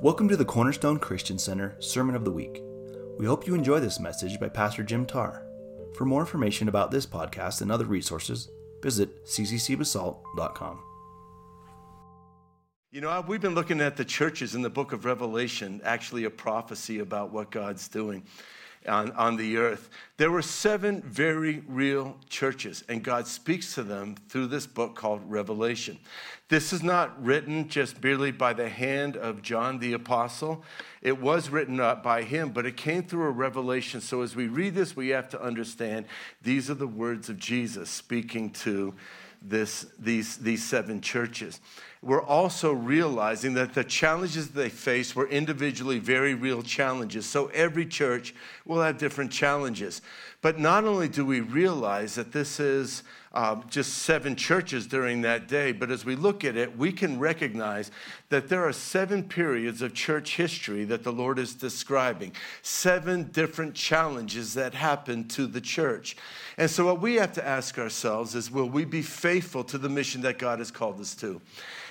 [0.00, 2.60] Welcome to the Cornerstone Christian Center Sermon of the Week.
[3.18, 5.46] We hope you enjoy this message by Pastor Jim Tarr.
[5.94, 8.50] For more information about this podcast and other resources,
[8.82, 10.82] visit cccbasalt.com.
[12.90, 16.30] You know, we've been looking at the churches in the book of Revelation, actually a
[16.30, 18.24] prophecy about what God's doing
[18.88, 19.88] on, on the earth.
[20.16, 25.22] There were seven very real churches, and God speaks to them through this book called
[25.26, 25.98] Revelation.
[26.48, 30.62] This is not written just merely by the hand of John the Apostle.
[31.02, 34.00] It was written by him, but it came through a revelation.
[34.00, 36.06] So as we read this, we have to understand
[36.42, 38.94] these are the words of Jesus speaking to
[39.40, 41.60] this, these, these seven churches
[42.04, 47.24] we're also realizing that the challenges they face were individually very real challenges.
[47.24, 48.34] So every church
[48.66, 50.02] will have different challenges.
[50.42, 55.48] But not only do we realize that this is uh, just seven churches during that
[55.48, 57.90] day, but as we look at it, we can recognize
[58.28, 63.74] that there are seven periods of church history that the Lord is describing, seven different
[63.74, 66.16] challenges that happened to the church.
[66.58, 69.88] And so, what we have to ask ourselves is will we be faithful to the
[69.88, 71.40] mission that God has called us to?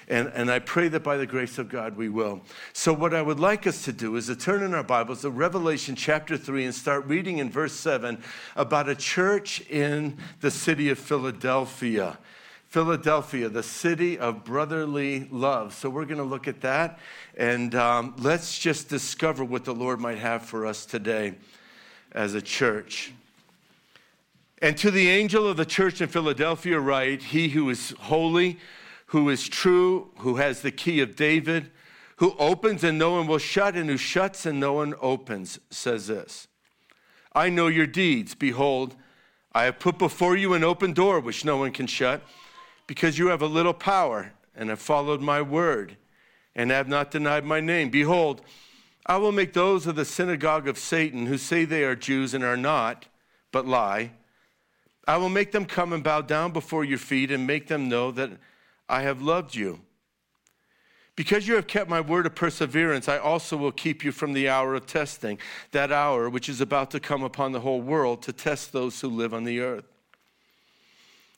[0.08, 2.42] And, and I pray that by the grace of God we will.
[2.74, 5.30] So, what I would like us to do is to turn in our Bibles to
[5.30, 8.22] Revelation chapter 3 and start reading in verse 7
[8.56, 12.18] about a church in the city of Philadelphia.
[12.68, 15.74] Philadelphia, the city of brotherly love.
[15.74, 17.00] So, we're going to look at that
[17.38, 21.36] and um, let's just discover what the Lord might have for us today
[22.12, 23.14] as a church.
[24.62, 28.60] And to the angel of the church in Philadelphia, write, He who is holy,
[29.14, 31.70] who is true, who has the key of David,
[32.16, 36.08] who opens and no one will shut, and who shuts and no one opens, says
[36.08, 36.48] this
[37.32, 38.34] I know your deeds.
[38.34, 38.96] Behold,
[39.54, 42.24] I have put before you an open door which no one can shut,
[42.88, 45.96] because you have a little power and have followed my word
[46.56, 47.92] and have not denied my name.
[47.92, 48.42] Behold,
[49.06, 52.44] I will make those of the synagogue of Satan who say they are Jews and
[52.44, 53.06] are not,
[53.52, 54.14] but lie.
[55.08, 58.10] I will make them come and bow down before your feet and make them know
[58.10, 58.32] that
[58.88, 59.80] I have loved you.
[61.16, 64.50] Because you have kept my word of perseverance, I also will keep you from the
[64.50, 65.38] hour of testing,
[65.72, 69.10] that hour which is about to come upon the whole world to test those who
[69.10, 69.86] live on the earth.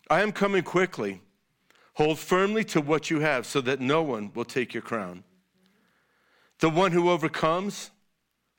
[0.10, 1.22] I am coming quickly.
[1.96, 5.24] Hold firmly to what you have so that no one will take your crown.
[6.60, 7.92] The one who overcomes,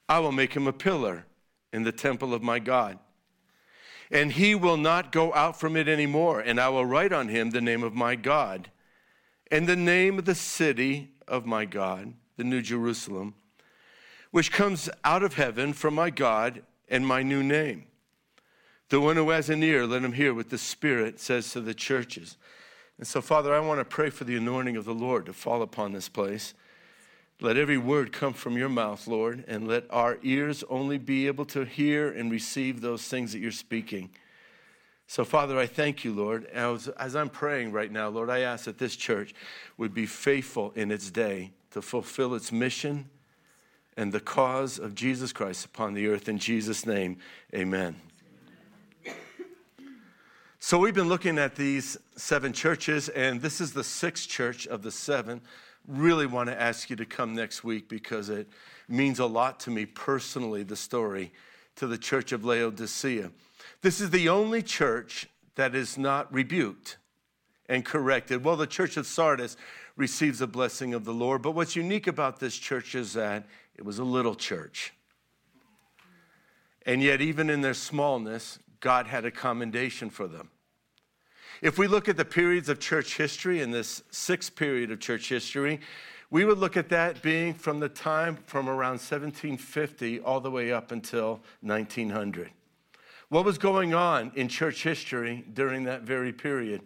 [0.09, 1.25] I will make him a pillar
[1.73, 2.99] in the temple of my God.
[4.11, 7.51] And he will not go out from it anymore, and I will write on him
[7.51, 8.71] the name of my God
[9.51, 13.35] and the name of the city of my God, the New Jerusalem,
[14.31, 17.87] which comes out of heaven from my God and my new name.
[18.89, 21.75] The one who has an ear, let him hear what the Spirit says to the
[21.75, 22.37] churches.
[22.99, 25.63] And so, Father, I want to pray for the anointing of the Lord to fall
[25.63, 26.55] upon this place.
[27.41, 31.45] Let every word come from your mouth, Lord, and let our ears only be able
[31.47, 34.11] to hear and receive those things that you're speaking.
[35.09, 36.47] So, Father, I thank you, Lord.
[36.47, 39.35] As, as I'm praying right now, Lord, I ask that this church
[39.79, 43.09] would be faithful in its day to fulfill its mission
[43.97, 46.29] and the cause of Jesus Christ upon the earth.
[46.29, 47.19] In Jesus' name,
[47.55, 47.97] amen.
[50.59, 54.83] So, we've been looking at these seven churches, and this is the sixth church of
[54.83, 55.41] the seven.
[55.87, 58.49] Really want to ask you to come next week because it
[58.89, 61.33] means a lot to me personally, the story
[61.77, 63.31] to the church of Laodicea.
[63.87, 66.97] This is the only church that is not rebuked
[67.69, 68.43] and corrected.
[68.43, 69.57] Well, the church of Sardis
[69.95, 73.85] receives the blessing of the Lord, but what's unique about this church is that it
[73.85, 74.93] was a little church.
[76.85, 80.51] And yet, even in their smallness, God had a commendation for them.
[81.63, 85.29] If we look at the periods of church history in this sixth period of church
[85.29, 85.79] history,
[86.29, 90.73] we would look at that being from the time from around 1750 all the way
[90.73, 92.51] up until 1900.
[93.29, 96.83] What was going on in church history during that very period?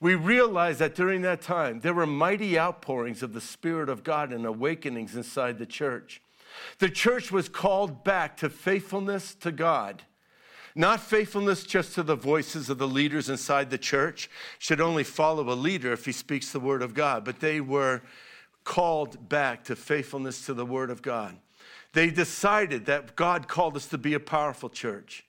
[0.00, 4.32] We realize that during that time, there were mighty outpourings of the Spirit of God
[4.32, 6.20] and awakenings inside the church.
[6.78, 10.02] The church was called back to faithfulness to God.
[10.74, 15.50] Not faithfulness just to the voices of the leaders inside the church, should only follow
[15.50, 18.02] a leader if he speaks the word of God, but they were
[18.64, 21.36] called back to faithfulness to the word of God.
[21.92, 25.24] They decided that God called us to be a powerful church.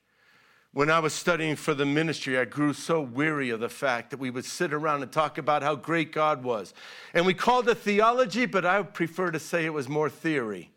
[0.74, 4.20] When I was studying for the ministry, I grew so weary of the fact that
[4.20, 6.74] we would sit around and talk about how great God was.
[7.14, 10.72] And we called it theology, but I prefer to say it was more theory.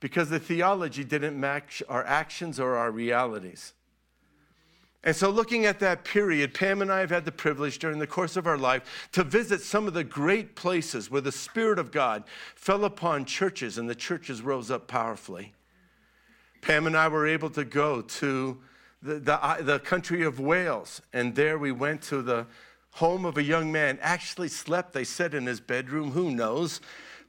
[0.00, 3.74] Because the theology didn't match our actions or our realities.
[5.04, 8.06] And so, looking at that period, Pam and I have had the privilege during the
[8.06, 11.90] course of our life to visit some of the great places where the Spirit of
[11.90, 15.54] God fell upon churches and the churches rose up powerfully.
[16.60, 18.58] Pam and I were able to go to
[19.02, 22.46] the, the, uh, the country of Wales, and there we went to the
[22.92, 23.98] home of a young man.
[24.02, 26.80] Actually, slept, they said, in his bedroom, who knows?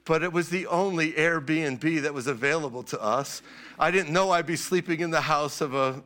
[0.04, 3.42] But it was the only Airbnb that was available to us.
[3.78, 6.04] I didn't know I'd be sleeping in the house of a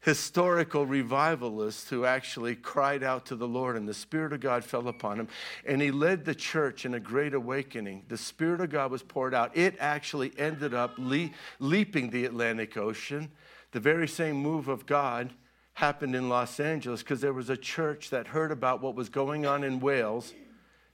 [0.00, 4.86] historical revivalist who actually cried out to the Lord, and the Spirit of God fell
[4.88, 5.28] upon him.
[5.66, 8.04] And he led the church in a great awakening.
[8.08, 9.56] The Spirit of God was poured out.
[9.56, 13.30] It actually ended up le- leaping the Atlantic Ocean.
[13.72, 15.32] The very same move of God
[15.74, 19.46] happened in Los Angeles because there was a church that heard about what was going
[19.46, 20.32] on in Wales.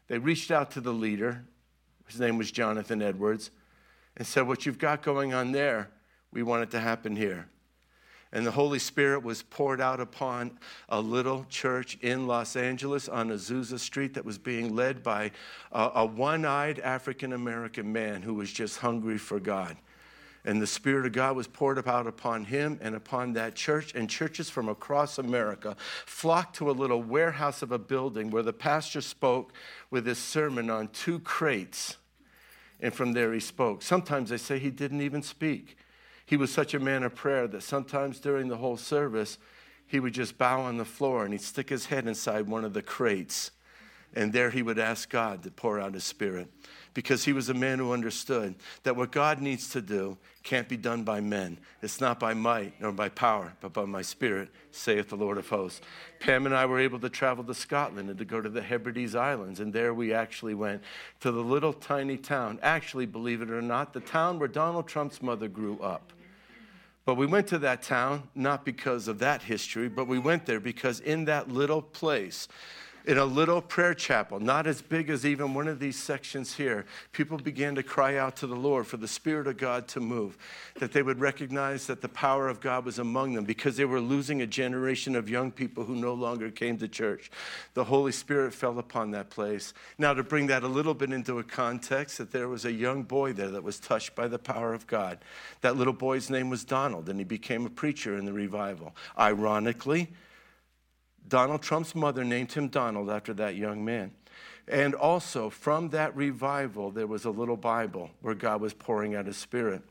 [0.09, 1.45] They reached out to the leader,
[2.07, 3.51] his name was Jonathan Edwards,
[4.17, 5.91] and said, What you've got going on there,
[6.33, 7.49] we want it to happen here
[8.35, 10.59] and the Holy Spirit was poured out upon
[10.89, 15.31] a little church in Los Angeles on Azusa Street that was being led by
[15.71, 19.77] a, a one eyed African American man who was just hungry for God.
[20.45, 23.95] And the Spirit of God was poured out upon him and upon that church.
[23.95, 28.53] And churches from across America flocked to a little warehouse of a building where the
[28.53, 29.53] pastor spoke
[29.91, 31.97] with his sermon on two crates.
[32.81, 33.81] And from there he spoke.
[33.81, 35.79] Sometimes they say he didn't even speak.
[36.27, 39.39] He was such a man of prayer that sometimes during the whole service,
[39.87, 42.73] he would just bow on the floor and he'd stick his head inside one of
[42.73, 43.51] the crates.
[44.17, 46.49] And there he would ask God to pour out his spirit
[46.95, 48.55] because he was a man who understood
[48.85, 51.59] that what God needs to do can't be done by men.
[51.83, 55.49] It's not by might nor by power, but by my spirit, saith the Lord of
[55.49, 55.81] hosts.
[56.21, 59.17] Pam and I were able to travel to Scotland and to go to the Hebrides
[59.17, 59.59] Islands.
[59.59, 60.83] And there we actually went
[61.21, 62.61] to the little tiny town.
[62.63, 66.13] Actually, believe it or not, the town where Donald Trump's mother grew up.
[67.05, 70.61] But we went to that town not because of that history, but we went there
[70.61, 72.49] because in that little place,
[73.05, 76.87] in a little prayer chapel, not as big as even one of these sections here,
[77.13, 80.39] people began to cry out to the Lord for the Spirit of God to move,
[80.77, 84.01] that they would recognize that the power of God was among them because they were
[84.01, 87.31] losing a generation of young people who no longer came to church.
[87.75, 89.75] The Holy Spirit fell upon that place.
[89.99, 93.03] Now, to bring that a little bit into a context, that there was a young
[93.03, 95.19] boy there that was touched by the power of God.
[95.61, 98.95] That little boy's name was Donald, and he became a preacher in the revival.
[99.19, 100.09] Ironically,
[101.35, 104.13] Donald Trump's mother named him Donald after that young man.
[104.69, 109.27] And also, from that revival, there was a little Bible where God was pouring out
[109.27, 109.83] his spirit.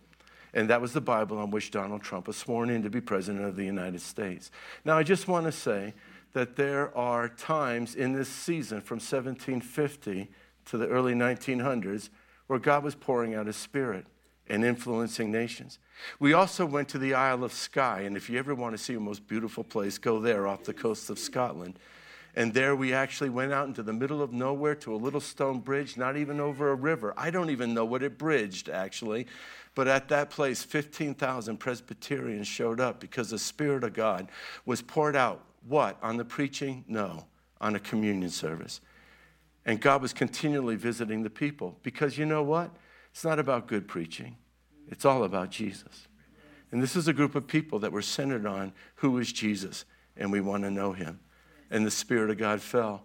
[0.53, 3.43] And that was the Bible on which Donald Trump was sworn in to be president
[3.43, 4.51] of the United States.
[4.85, 5.93] Now, I just want to say
[6.31, 10.31] that there are times in this season from 1750
[10.67, 12.07] to the early 1900s
[12.47, 14.05] where God was pouring out his spirit
[14.49, 15.79] and influencing nations.
[16.19, 18.93] We also went to the Isle of Skye, and if you ever want to see
[18.93, 21.79] a most beautiful place, go there off the coast of Scotland.
[22.35, 25.59] And there we actually went out into the middle of nowhere to a little stone
[25.59, 27.13] bridge, not even over a river.
[27.15, 29.27] I don't even know what it bridged, actually.
[29.75, 34.29] But at that place, 15,000 Presbyterians showed up because the Spirit of God
[34.65, 35.43] was poured out.
[35.67, 35.97] What?
[36.01, 36.83] On the preaching?
[36.87, 37.25] No,
[37.61, 38.81] on a communion service.
[39.65, 42.71] And God was continually visiting the people because you know what?
[43.13, 44.38] It's not about good preaching,
[44.88, 46.07] it's all about Jesus.
[46.71, 49.86] And this is a group of people that were centered on who is Jesus,
[50.18, 51.19] and we want to know him.
[51.69, 53.04] And the Spirit of God fell.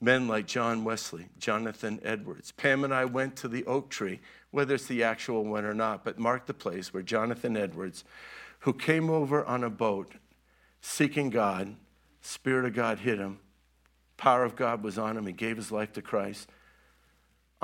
[0.00, 2.50] Men like John Wesley, Jonathan Edwards.
[2.50, 4.20] Pam and I went to the oak tree,
[4.50, 8.04] whether it's the actual one or not, but marked the place where Jonathan Edwards,
[8.60, 10.14] who came over on a boat
[10.80, 11.76] seeking God,
[12.20, 13.38] Spirit of God hit him,
[14.16, 16.50] power of God was on him, he gave his life to Christ.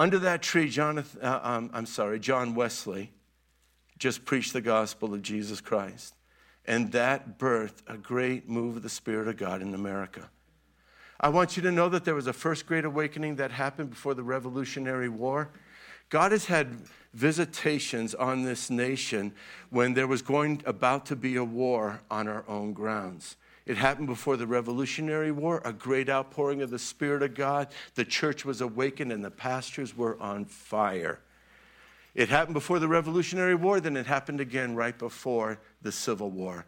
[0.01, 3.13] Under that tree, Jonathan, uh, um, I'm sorry, John Wesley
[3.99, 6.15] just preached the gospel of Jesus Christ.
[6.65, 10.31] And that birthed a great move of the Spirit of God in America.
[11.21, 14.15] I want you to know that there was a first great awakening that happened before
[14.15, 15.51] the Revolutionary War.
[16.09, 16.79] God has had
[17.13, 19.35] visitations on this nation
[19.69, 23.37] when there was going about to be a war on our own grounds.
[23.67, 27.69] It happened before the Revolutionary War, a great outpouring of the Spirit of God.
[27.95, 31.21] The church was awakened and the pastors were on fire.
[32.15, 36.67] It happened before the Revolutionary War, then it happened again right before the Civil War.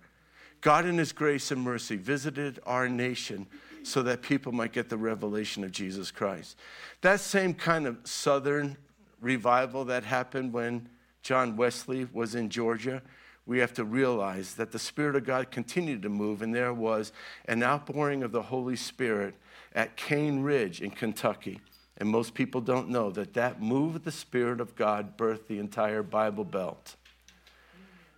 [0.61, 3.49] God, in His grace and mercy, visited our nation
[3.82, 6.56] so that people might get the revelation of Jesus Christ.
[7.00, 8.76] That same kind of southern
[9.20, 10.88] revival that happened when
[11.22, 13.02] John Wesley was in Georgia
[13.46, 17.12] we have to realize that the Spirit of God continued to move, and there was
[17.46, 19.34] an outpouring of the Holy Spirit
[19.75, 21.61] at Cane Ridge in Kentucky.
[21.99, 25.58] And most people don't know that that move of the Spirit of God birthed the
[25.58, 26.96] entire Bible Belt.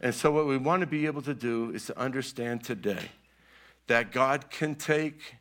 [0.00, 3.10] And so, what we want to be able to do is to understand today
[3.86, 5.36] that God can take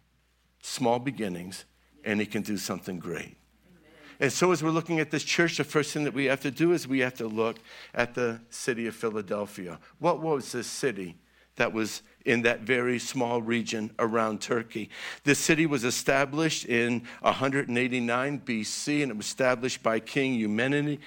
[0.61, 1.65] small beginnings
[2.03, 3.35] and he can do something great.
[4.23, 6.49] And so, as we're looking at this church, the first thing that we have to
[6.49, 7.57] do is we have to look
[7.93, 9.77] at the city of Philadelphia.
[9.99, 11.17] What was this city
[11.57, 14.89] that was in that very small region around Turkey?
[15.25, 20.99] This city was established in 189 BC, and it was established by King Eumenes,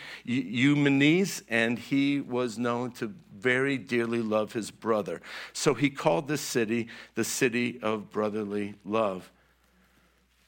[1.48, 5.22] and he was known to very dearly love his brother.
[5.54, 9.32] So he called this city the city of brotherly love.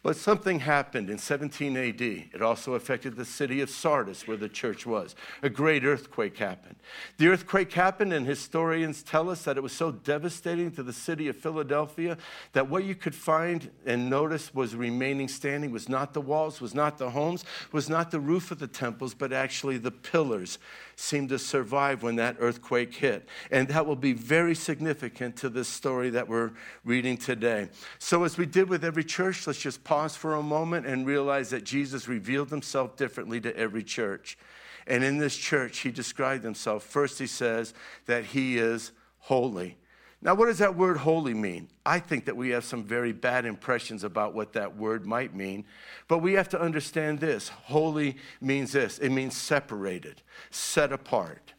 [0.01, 2.01] But something happened in 17 AD.
[2.01, 5.17] It also affected the city of Sardis, where the church was.
[5.43, 6.77] A great earthquake happened.
[7.17, 11.27] The earthquake happened, and historians tell us that it was so devastating to the city
[11.27, 12.17] of Philadelphia
[12.53, 16.77] that what you could find and notice was remaining standing was not the walls, was
[16.77, 20.61] not the homes, was not the roof of the temples, but actually the pillars
[20.95, 23.29] seemed to survive when that earthquake hit.
[23.51, 26.53] And that will be very significant to this story that we're
[26.85, 27.69] reading today.
[27.99, 31.51] So, as we did with every church, let's just pause for a moment and realize
[31.51, 34.39] that Jesus revealed himself differently to every church.
[34.87, 36.85] And in this church, he described himself.
[36.85, 37.75] First, he says
[38.07, 39.77] that he is holy.
[40.23, 41.69] Now, what does that word holy mean?
[41.85, 45.65] I think that we have some very bad impressions about what that word might mean,
[46.07, 47.49] but we have to understand this.
[47.49, 51.55] Holy means this it means separated, set apart,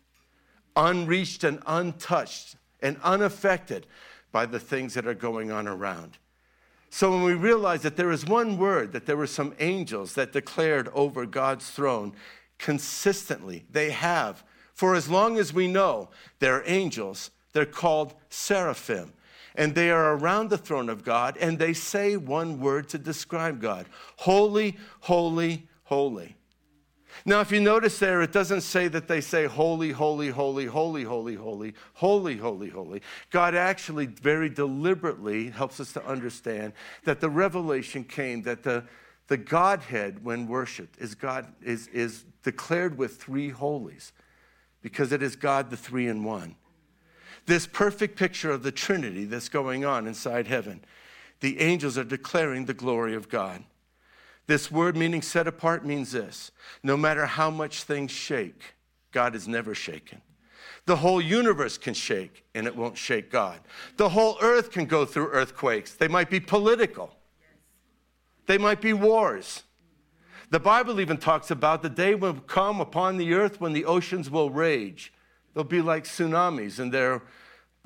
[0.77, 3.86] unreached and untouched, and unaffected
[4.31, 6.17] by the things that are going on around.
[6.89, 10.34] So when we realize that there is one word, that there were some angels that
[10.34, 12.13] declared over God's throne
[12.58, 14.43] consistently, they have,
[14.74, 19.13] for as long as we know, they're angels they're called seraphim.
[19.55, 23.60] And they are around the throne of God, and they say one word to describe
[23.60, 26.36] God Holy, holy, holy.
[27.25, 31.04] Now, if you notice there, it doesn't say that they say holy, holy, holy, holy,
[31.04, 33.01] holy, holy, holy, holy, holy.
[33.30, 36.74] God actually very deliberately helps us to understand
[37.04, 38.84] that the revelation came that the,
[39.28, 44.12] the Godhead, when worshiped, is God is, is declared with three holies
[44.82, 46.56] because it is God the three in one
[47.50, 50.82] this perfect picture of the Trinity that's going on inside heaven.
[51.42, 53.63] The angels are declaring the glory of God.
[54.50, 56.50] This word meaning set apart means this
[56.82, 58.74] no matter how much things shake,
[59.12, 60.24] God is never shaken.
[60.88, 63.60] The whole universe can shake and it won't shake God.
[63.98, 65.94] The whole earth can go through earthquakes.
[65.94, 67.15] They might be political,
[68.48, 69.62] they might be wars.
[70.50, 74.32] The Bible even talks about the day will come upon the earth when the oceans
[74.32, 75.13] will rage.
[75.53, 77.22] They'll be like tsunamis, and their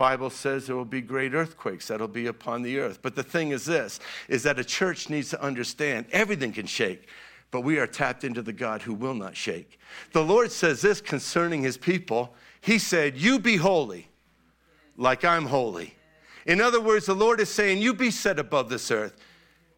[0.04, 3.00] Bible says there will be great earthquakes that'll be upon the earth.
[3.02, 7.08] But the thing is this is that a church needs to understand everything can shake,
[7.52, 9.80] but we are tapped into the God who will not shake.
[10.12, 12.36] The Lord says this concerning his people.
[12.60, 14.10] He said, "You be holy,
[14.98, 15.96] like I'm holy."
[16.46, 19.16] In other words, the Lord is saying, "You be set above this earth.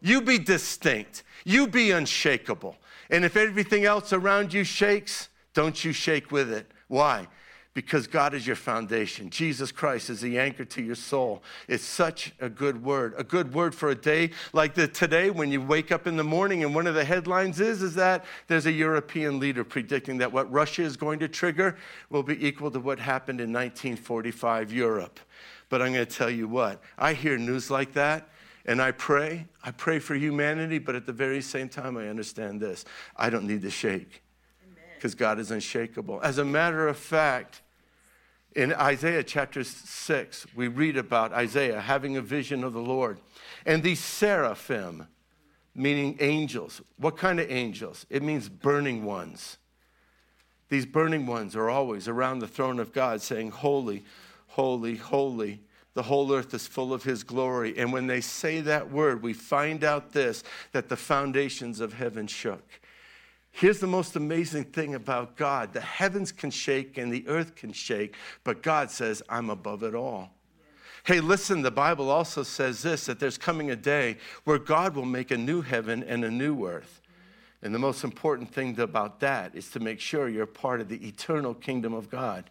[0.00, 1.22] You be distinct.
[1.44, 2.76] You be unshakable.
[3.10, 6.68] And if everything else around you shakes, don't you shake with it.
[6.88, 7.28] Why?
[7.76, 9.28] Because God is your foundation.
[9.28, 11.42] Jesus Christ is the anchor to your soul.
[11.68, 13.12] It's such a good word.
[13.18, 16.24] A good word for a day like the, today when you wake up in the
[16.24, 20.32] morning and one of the headlines is, is that there's a European leader predicting that
[20.32, 21.76] what Russia is going to trigger
[22.08, 25.20] will be equal to what happened in 1945 Europe.
[25.68, 28.30] But I'm going to tell you what, I hear news like that
[28.64, 29.48] and I pray.
[29.62, 32.86] I pray for humanity, but at the very same time, I understand this
[33.18, 34.22] I don't need to shake
[34.94, 36.22] because God is unshakable.
[36.22, 37.60] As a matter of fact,
[38.56, 43.20] in Isaiah chapter 6, we read about Isaiah having a vision of the Lord.
[43.66, 45.08] And these seraphim,
[45.74, 48.06] meaning angels, what kind of angels?
[48.08, 49.58] It means burning ones.
[50.70, 54.04] These burning ones are always around the throne of God saying, Holy,
[54.46, 55.60] holy, holy.
[55.92, 57.76] The whole earth is full of his glory.
[57.76, 62.26] And when they say that word, we find out this that the foundations of heaven
[62.26, 62.80] shook.
[63.56, 67.72] Here's the most amazing thing about God the heavens can shake and the earth can
[67.72, 70.30] shake, but God says, I'm above it all.
[71.04, 75.06] Hey, listen, the Bible also says this that there's coming a day where God will
[75.06, 77.00] make a new heaven and a new earth.
[77.62, 81.08] And the most important thing about that is to make sure you're part of the
[81.08, 82.50] eternal kingdom of God.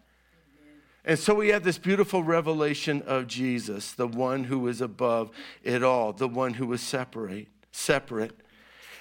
[1.04, 5.30] And so we have this beautiful revelation of Jesus, the one who is above
[5.62, 8.40] it all, the one who is separate, separate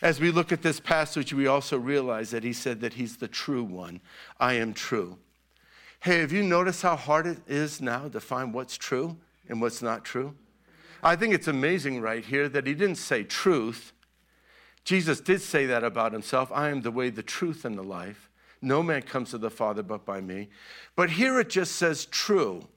[0.06, 3.28] as we look at this passage, we also realize that he said that he's the
[3.28, 4.00] true one.
[4.40, 5.18] I am true.
[6.00, 9.18] Hey, have you noticed how hard it is now to find what's true
[9.50, 10.36] and what's not true?
[11.02, 13.94] I think it's amazing right here that he didn't say truth.
[14.84, 18.30] Jesus did say that about himself I am the way, the truth, and the life.
[18.62, 20.50] No man comes to the Father but by me.
[20.96, 22.68] But here it just says true.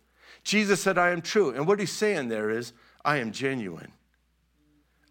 [0.45, 1.51] Jesus said, I am true.
[1.51, 2.73] And what he's saying there is,
[3.05, 3.93] I am genuine.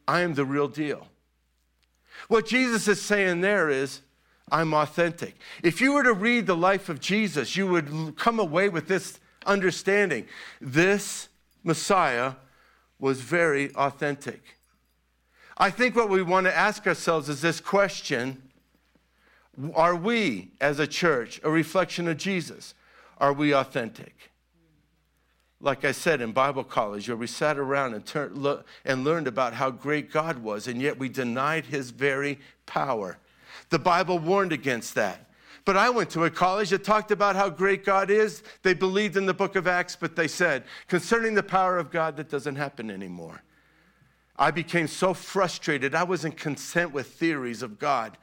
[0.07, 1.09] I am the real deal.
[2.27, 4.01] What Jesus is saying there is,
[4.51, 5.36] I'm authentic.
[5.62, 9.19] If you were to read the life of Jesus, you would come away with this
[9.45, 10.25] understanding.
[10.62, 11.29] This
[11.63, 12.33] Messiah
[13.00, 14.57] was very authentic.
[15.57, 18.41] I think what we want to ask ourselves is this question
[19.75, 22.74] Are we, as a church, a reflection of Jesus?
[23.17, 24.31] Are we authentic?
[25.60, 29.54] Like I said in Bible college, where we sat around and, look, and learned about
[29.54, 33.18] how great God was, and yet we denied his very power.
[33.70, 35.24] The Bible warned against that.
[35.66, 38.44] But I went to a college that talked about how great God is.
[38.62, 42.16] They believed in the book of Acts, but they said, concerning the power of God,
[42.18, 43.42] that doesn't happen anymore.
[44.38, 45.96] I became so frustrated.
[45.96, 48.18] I wasn't content with theories of God.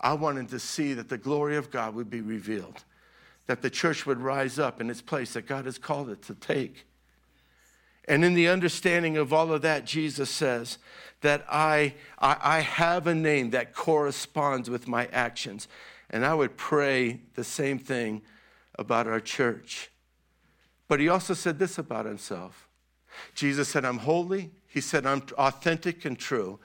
[0.00, 2.82] I wanted to see that the glory of God would be revealed,
[3.48, 6.34] that the church would rise up in its place that God has called it to
[6.34, 6.86] take.
[8.06, 10.76] And in the understanding of all of that, Jesus says
[11.22, 15.66] that I, I, I have a name that corresponds with my actions.
[16.10, 18.20] And I would pray the same thing
[18.78, 19.90] about our church.
[20.86, 22.68] But he also said this about himself
[23.34, 24.50] Jesus said, I'm holy.
[24.66, 26.60] He said, I'm authentic and true.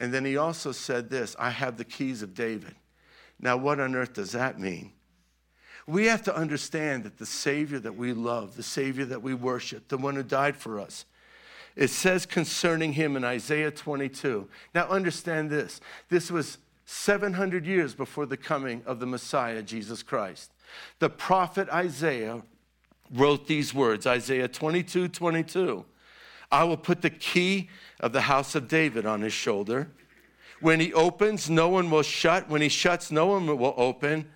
[0.00, 2.74] And then he also said this I have the keys of David.
[3.38, 4.92] Now, what on earth does that mean?
[5.86, 9.88] We have to understand that the Savior that we love, the Savior that we worship,
[9.88, 11.04] the one who died for us,
[11.74, 14.48] it says concerning him in Isaiah 22.
[14.74, 15.80] Now, understand this.
[16.08, 20.52] This was 700 years before the coming of the Messiah, Jesus Christ.
[20.98, 22.42] The prophet Isaiah
[23.12, 25.84] wrote these words Isaiah 22 22.
[26.50, 27.70] I will put the key
[28.00, 29.90] of the house of David on his shoulder.
[30.60, 32.48] When he opens, no one will shut.
[32.48, 34.26] When he shuts, no one will open.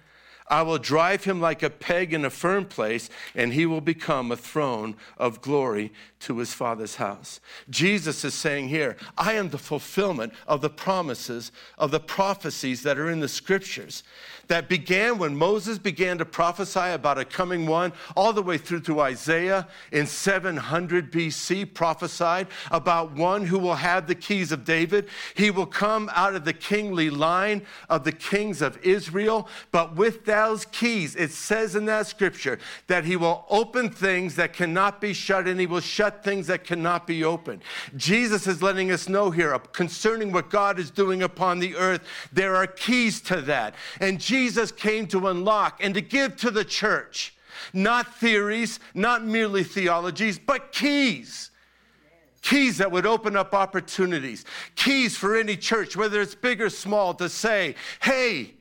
[0.49, 4.31] I will drive him like a peg in a firm place, and he will become
[4.31, 7.41] a throne of glory to his father's house.
[7.69, 12.99] Jesus is saying here, I am the fulfillment of the promises of the prophecies that
[12.99, 14.03] are in the scriptures
[14.49, 18.81] that began when Moses began to prophesy about a coming one, all the way through
[18.81, 25.09] to Isaiah in 700 BC, prophesied about one who will have the keys of David.
[25.35, 30.25] He will come out of the kingly line of the kings of Israel, but with
[30.67, 35.47] keys, it says in that scripture that he will open things that cannot be shut
[35.47, 37.63] and he will shut things that cannot be opened.
[37.97, 42.57] Jesus is letting us know here concerning what God is doing upon the earth, there
[42.57, 43.75] are keys to that.
[44.01, 47.35] And Jesus came to unlock and to give to the church.
[47.73, 51.51] Not theories, not merely theologies, but keys.
[52.43, 54.45] Keys that would open up opportunities.
[54.77, 58.56] Keys for any church, whether it's big or small, to say, hey,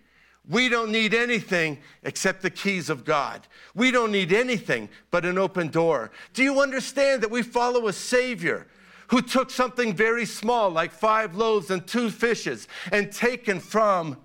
[0.48, 3.48] we don't need anything except the keys of God.
[3.74, 6.12] We don't need anything but an open door.
[6.34, 8.68] Do you understand that we follow a Savior
[9.08, 14.18] who took something very small, like five loaves and two fishes, and taken from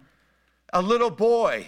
[0.72, 1.66] a little boy.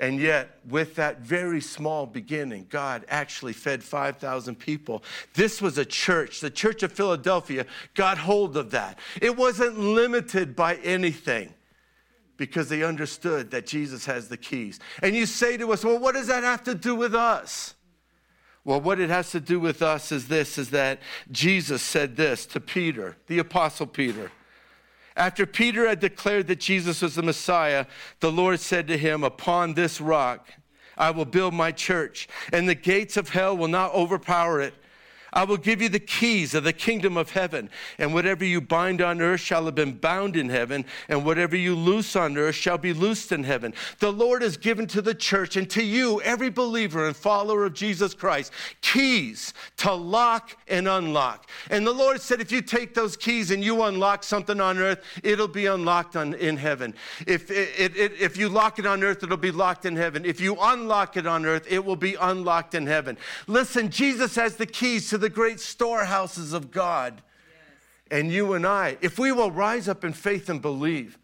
[0.00, 5.04] And yet, with that very small beginning, God actually fed 5,000 people.
[5.34, 6.40] This was a church.
[6.40, 7.64] The Church of Philadelphia
[7.94, 8.98] got hold of that.
[9.22, 11.54] It wasn't limited by anything
[12.36, 14.80] because they understood that Jesus has the keys.
[15.02, 17.74] And you say to us, well, what does that have to do with us?
[18.64, 22.46] Well, what it has to do with us is this is that Jesus said this
[22.46, 24.30] to Peter, the apostle Peter.
[25.16, 27.86] After Peter had declared that Jesus was the Messiah,
[28.20, 30.48] the Lord said to him, Upon this rock
[30.96, 34.74] I will build my church, and the gates of hell will not overpower it.
[35.34, 37.68] I will give you the keys of the kingdom of heaven,
[37.98, 41.74] and whatever you bind on earth shall have been bound in heaven, and whatever you
[41.74, 43.74] loose on earth shall be loosed in heaven.
[43.98, 47.74] The Lord has given to the church and to you, every believer and follower of
[47.74, 51.50] Jesus Christ, keys to lock and unlock.
[51.68, 55.02] And the Lord said, if you take those keys and you unlock something on earth,
[55.24, 56.94] it'll be unlocked on, in heaven.
[57.26, 60.24] If, it, it, if you lock it on earth, it'll be locked in heaven.
[60.24, 63.18] If you unlock it on earth, it will be unlocked in heaven.
[63.48, 67.22] Listen, Jesus has the keys to the the great storehouses of God.
[67.48, 68.20] Yes.
[68.20, 71.18] And you and I, if we will rise up in faith and believe,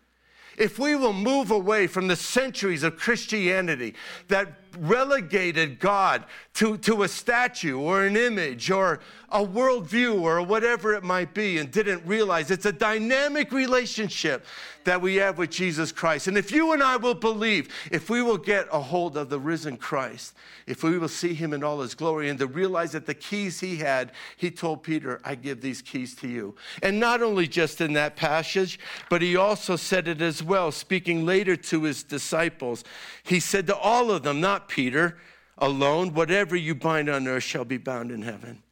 [0.57, 3.95] if we will move away from the centuries of Christianity
[4.29, 10.93] that relegated God to, to a statue or an image or a worldview or whatever
[10.95, 14.45] it might be and didn't realize it's a dynamic relationship
[14.85, 16.27] that we have with Jesus Christ.
[16.27, 19.39] And if you and I will believe, if we will get a hold of the
[19.39, 20.35] risen Christ,
[20.67, 23.61] if we will see him in all his glory and to realize that the keys
[23.61, 26.57] he had, he told Peter, I give these keys to you.
[26.83, 31.25] And not only just in that passage, but he also said it as well, speaking
[31.25, 32.83] later to his disciples.
[33.23, 35.19] He said to all of them, not Peter
[35.61, 38.63] alone, whatever you bind on earth shall be bound in heaven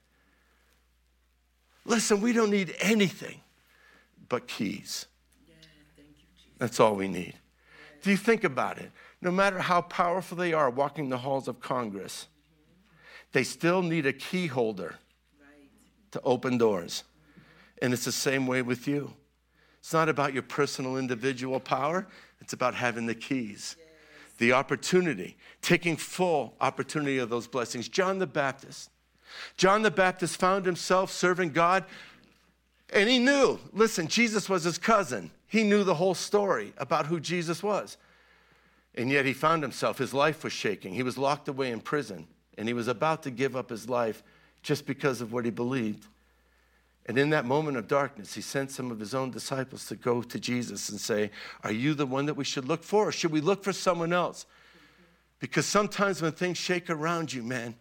[1.88, 3.40] Listen, we don't need anything
[4.28, 5.06] but keys.
[6.58, 7.32] That's all we need.
[8.02, 8.92] Do you think about it?
[9.22, 12.28] No matter how powerful they are walking the halls of Congress,
[13.32, 14.96] they still need a key holder
[16.10, 17.04] to open doors.
[17.80, 19.14] And it's the same way with you.
[19.78, 22.06] It's not about your personal individual power,
[22.40, 23.76] it's about having the keys,
[24.38, 27.88] the opportunity, taking full opportunity of those blessings.
[27.88, 28.90] John the Baptist.
[29.56, 31.84] John the Baptist found himself serving God,
[32.92, 35.30] and he knew, listen, Jesus was his cousin.
[35.46, 37.98] He knew the whole story about who Jesus was.
[38.94, 40.94] And yet he found himself, his life was shaking.
[40.94, 44.22] He was locked away in prison, and he was about to give up his life
[44.62, 46.06] just because of what he believed.
[47.08, 50.20] And in that moment of darkness, he sent some of his own disciples to go
[50.20, 51.30] to Jesus and say,
[51.64, 54.12] Are you the one that we should look for, or should we look for someone
[54.12, 54.44] else?
[55.38, 57.74] Because sometimes when things shake around you, man,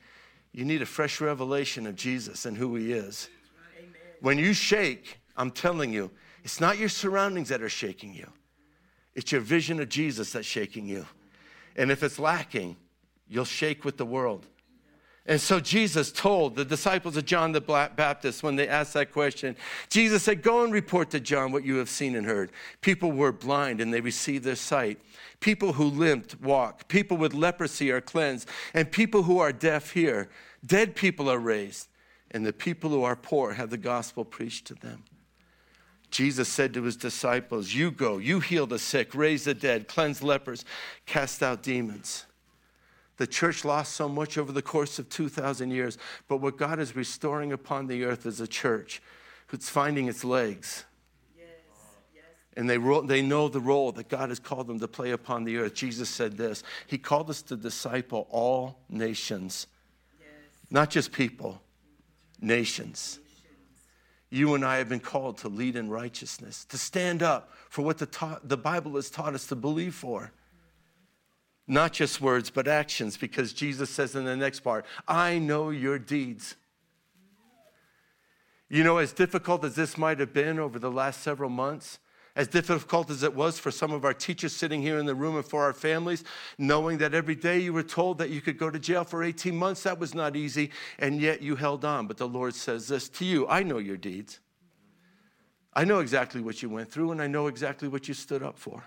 [0.53, 3.29] you need a fresh revelation of Jesus and who he is.
[3.77, 3.91] Amen.
[4.21, 6.09] When you shake, I'm telling you,
[6.45, 8.31] it's not your surroundings that are shaking you,
[9.13, 11.05] it's your vision of Jesus that's shaking you.
[11.75, 12.77] And if it's lacking,
[13.27, 14.47] you'll shake with the world.
[15.27, 19.57] And so Jesus told the disciples of John the Baptist when they asked that question,
[19.89, 22.51] Jesus said, Go and report to John what you have seen and heard.
[22.79, 24.99] People were blind and they received their sight.
[25.41, 26.87] People who limped walk.
[26.87, 28.47] People with leprosy are cleansed.
[28.73, 30.29] And people who are deaf hear.
[30.65, 31.89] Dead people are raised.
[32.31, 35.03] And the people who are poor have the gospel preached to them.
[36.09, 40.23] Jesus said to his disciples, You go, you heal the sick, raise the dead, cleanse
[40.23, 40.63] lepers,
[41.05, 42.25] cast out demons.
[43.17, 46.95] The church lost so much over the course of 2,000 years, but what God is
[46.95, 49.01] restoring upon the earth is a church
[49.47, 50.85] who's finding its legs.
[52.57, 55.57] And they, they know the role that God has called them to play upon the
[55.57, 55.75] earth.
[55.75, 59.67] Jesus said this He called us to disciple all nations,
[60.19, 60.29] yes.
[60.71, 61.61] not just people,
[62.41, 63.19] nations.
[64.29, 67.99] You and I have been called to lead in righteousness, to stand up for what
[67.99, 70.31] the, ta- the Bible has taught us to believe for.
[71.67, 75.99] Not just words, but actions, because Jesus says in the next part, I know your
[75.99, 76.55] deeds.
[78.69, 81.99] You know, as difficult as this might have been over the last several months,
[82.37, 85.35] as difficult as it was for some of our teachers sitting here in the room
[85.35, 86.23] and for our families,
[86.57, 89.55] knowing that every day you were told that you could go to jail for 18
[89.55, 92.07] months, that was not easy, and yet you held on.
[92.07, 94.39] But the Lord says this to you I know your deeds.
[95.73, 98.57] I know exactly what you went through, and I know exactly what you stood up
[98.57, 98.83] for.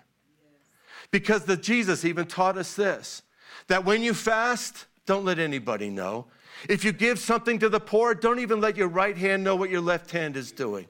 [1.10, 3.22] Because the Jesus even taught us this
[3.66, 6.26] that when you fast, don't let anybody know.
[6.68, 9.70] If you give something to the poor, don't even let your right hand know what
[9.70, 10.86] your left hand is doing.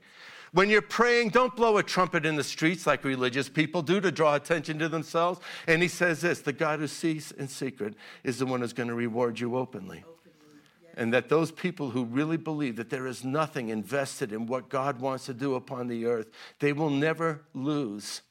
[0.53, 4.11] When you're praying, don't blow a trumpet in the streets like religious people do to
[4.11, 5.41] draw attention to themselves.
[5.69, 7.95] And he says this the God who sees in secret
[8.25, 10.03] is the one who's going to reward you openly.
[10.97, 15.01] And that those people who really believe that there is nothing invested in what God
[15.01, 18.23] wants to do upon the earth, they will never lose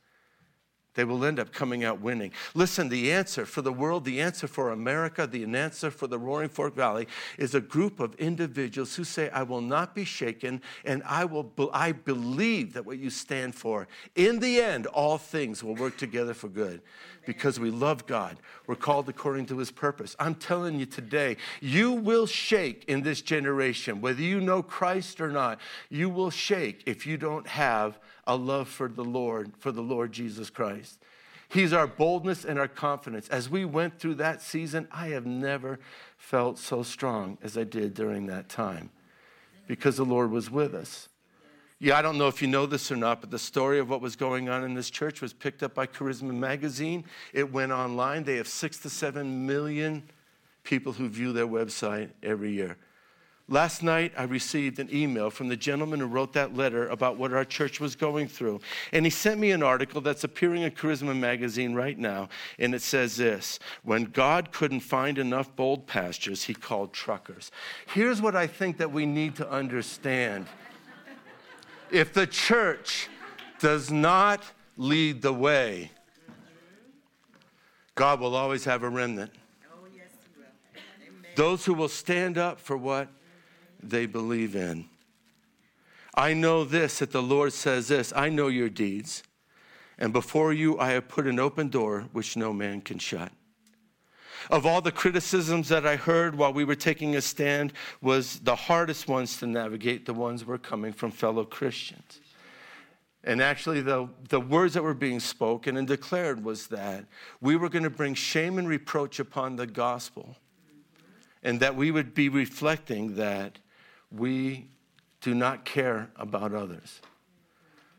[0.99, 2.29] they will end up coming out winning.
[2.53, 6.49] Listen, the answer for the world, the answer for America, the answer for the Roaring
[6.49, 7.07] Fork Valley
[7.37, 11.53] is a group of individuals who say, I will not be shaken and I will
[11.71, 13.87] I believe that what you stand for.
[14.15, 16.81] In the end, all things will work together for good
[17.25, 18.37] because we love God.
[18.67, 20.17] We're called according to his purpose.
[20.19, 25.29] I'm telling you today, you will shake in this generation, whether you know Christ or
[25.29, 29.81] not, you will shake if you don't have a love for the Lord, for the
[29.81, 30.99] Lord Jesus Christ.
[31.49, 33.27] He's our boldness and our confidence.
[33.29, 35.79] As we went through that season, I have never
[36.15, 38.91] felt so strong as I did during that time
[39.67, 41.09] because the Lord was with us.
[41.79, 43.99] Yeah, I don't know if you know this or not, but the story of what
[43.99, 47.05] was going on in this church was picked up by Charisma Magazine.
[47.33, 48.25] It went online.
[48.25, 50.03] They have six to seven million
[50.63, 52.77] people who view their website every year.
[53.51, 57.33] Last night, I received an email from the gentleman who wrote that letter about what
[57.33, 58.61] our church was going through.
[58.91, 62.29] And he sent me an article that's appearing in Charisma Magazine right now.
[62.59, 67.49] And it says this When God couldn't find enough bold pastures, he called truckers.
[67.87, 70.45] Here's what I think that we need to understand
[71.89, 73.09] if the church
[73.57, 74.43] does not
[74.77, 75.89] lead the way,
[77.95, 79.31] God will always have a remnant.
[79.73, 79.87] Oh,
[81.35, 83.09] Those who will stand up for what
[83.81, 84.85] they believe in.
[86.15, 89.23] I know this that the Lord says this I know your deeds,
[89.97, 93.31] and before you I have put an open door which no man can shut.
[94.49, 98.55] Of all the criticisms that I heard while we were taking a stand was the
[98.55, 102.21] hardest ones to navigate the ones were coming from fellow Christians.
[103.23, 107.05] And actually, the, the words that were being spoken and declared was that
[107.41, 110.37] we were going to bring shame and reproach upon the gospel,
[111.43, 113.59] and that we would be reflecting that
[114.11, 114.67] we
[115.21, 117.01] do not care about others.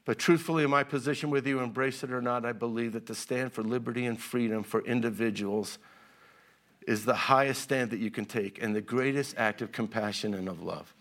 [0.04, 3.14] But truthfully, in my position, with you embrace it or not, I believe that to
[3.14, 5.78] stand for liberty and freedom for individuals
[6.86, 10.48] is the highest stand that you can take and the greatest act of compassion and
[10.48, 10.94] of love.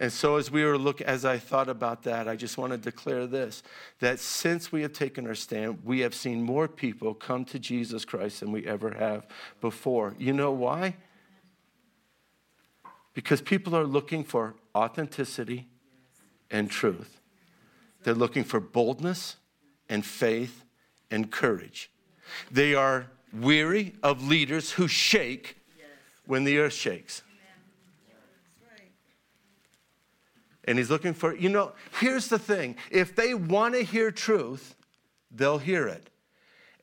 [0.00, 2.78] And so as we were look as I thought about that, I just want to
[2.78, 3.64] declare this
[3.98, 8.04] that since we have taken our stand, we have seen more people come to Jesus
[8.04, 9.26] Christ than we ever have
[9.60, 10.14] before.
[10.16, 10.94] You know why?
[13.18, 15.66] Because people are looking for authenticity
[16.52, 17.18] and truth.
[18.04, 19.34] They're looking for boldness
[19.88, 20.62] and faith
[21.10, 21.90] and courage.
[22.48, 25.56] They are weary of leaders who shake
[26.26, 27.24] when the earth shakes.
[30.62, 34.76] And he's looking for, you know, here's the thing if they want to hear truth,
[35.32, 36.08] they'll hear it.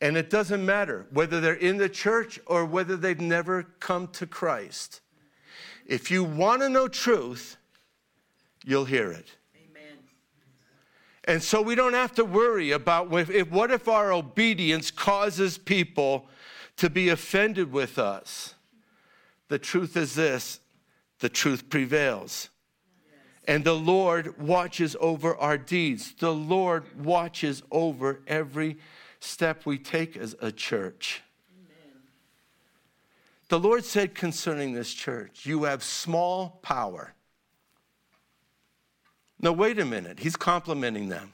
[0.01, 4.27] And it doesn't matter whether they're in the church or whether they've never come to
[4.27, 4.99] Christ.
[5.85, 7.57] If you want to know truth,
[8.65, 9.27] you'll hear it.
[9.55, 9.97] Amen.
[11.25, 16.27] And so we don't have to worry about if, what if our obedience causes people
[16.77, 18.55] to be offended with us.
[19.47, 20.59] The truth is this
[21.19, 22.49] the truth prevails.
[23.47, 26.13] And the Lord watches over our deeds.
[26.13, 28.77] The Lord watches over every
[29.19, 31.21] step we take as a church.
[33.47, 37.13] The Lord said concerning this church, You have small power.
[39.39, 40.19] Now, wait a minute.
[40.19, 41.33] He's complimenting them.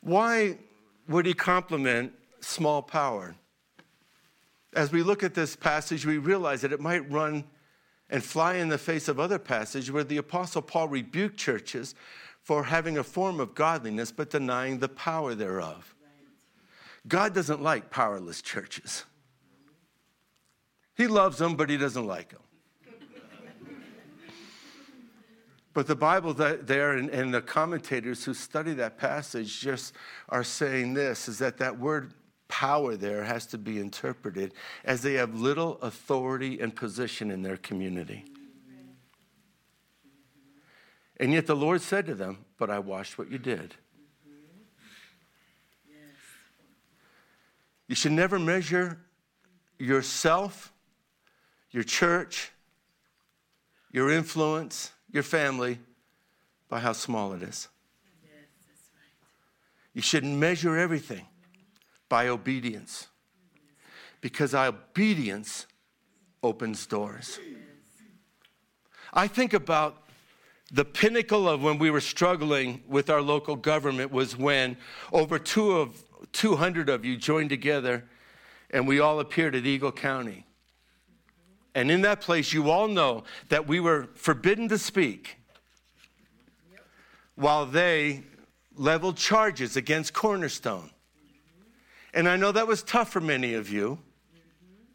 [0.00, 0.58] Why
[1.08, 3.34] would he compliment small power?
[4.74, 7.44] As we look at this passage, we realize that it might run
[8.10, 11.94] and fly in the face of other passages where the Apostle Paul rebuked churches
[12.42, 15.94] for having a form of godliness but denying the power thereof.
[17.08, 19.04] God doesn't like powerless churches.
[20.96, 22.40] He loves them, but he doesn't like them.
[25.72, 29.92] But the Bible there and, and, the commentators who study that passage just
[30.28, 32.14] are saying this is that that word
[32.46, 34.54] power there has to be interpreted
[34.84, 38.24] as they have little authority and position in their community.
[41.18, 43.74] And yet the Lord said to them, But I watched what you did.
[47.88, 48.98] You should never measure
[49.78, 50.72] yourself,
[51.74, 52.52] your church,
[53.90, 55.80] your influence, your family
[56.68, 57.66] by how small it is.
[59.92, 61.26] You shouldn't measure everything
[62.08, 63.08] by obedience.
[64.20, 65.66] Because obedience
[66.44, 67.40] opens doors.
[69.12, 70.04] I think about
[70.70, 74.76] the pinnacle of when we were struggling with our local government was when
[75.12, 78.04] over two of 200 of you joined together
[78.70, 80.46] and we all appeared at Eagle County.
[81.74, 85.38] And in that place, you all know that we were forbidden to speak
[87.34, 88.22] while they
[88.76, 90.90] leveled charges against Cornerstone.
[92.12, 93.98] And I know that was tough for many of you.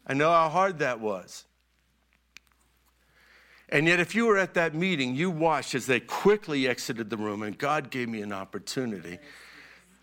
[0.06, 1.44] I know how hard that was.
[3.68, 7.16] And yet, if you were at that meeting, you watched as they quickly exited the
[7.16, 9.18] room, and God gave me an opportunity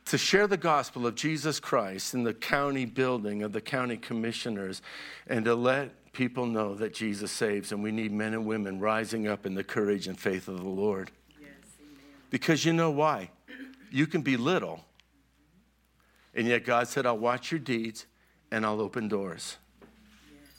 [0.05, 4.81] to share the gospel of Jesus Christ in the county building of the county commissioners
[5.27, 9.27] and to let people know that Jesus saves, and we need men and women rising
[9.27, 11.11] up in the courage and faith of the Lord.
[11.39, 11.49] Yes,
[12.29, 13.29] because you know why?
[13.91, 14.83] You can be little
[16.37, 18.05] and yet God said, I'll watch your deeds
[18.51, 19.57] and I'll open doors.
[20.31, 20.51] Yes.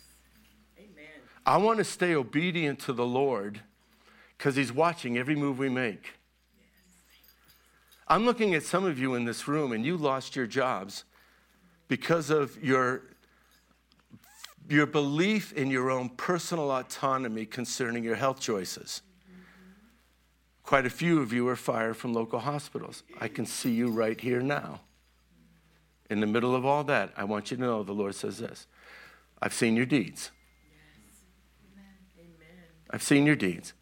[0.76, 1.06] Amen.
[1.46, 3.60] I want to stay obedient to the Lord
[4.36, 6.14] because He's watching every move we make.
[8.08, 11.04] I'm looking at some of you in this room and you lost your jobs
[11.86, 13.02] because of your,
[14.68, 19.02] your belief in your own personal autonomy concerning your health choices.
[20.62, 23.02] Quite a few of you are fired from local hospitals.
[23.18, 24.80] I can see you right here now.
[26.10, 28.66] In the middle of all that, I want you to know the Lord says this
[29.40, 30.30] I've seen your deeds.
[32.90, 33.72] I've seen your deeds.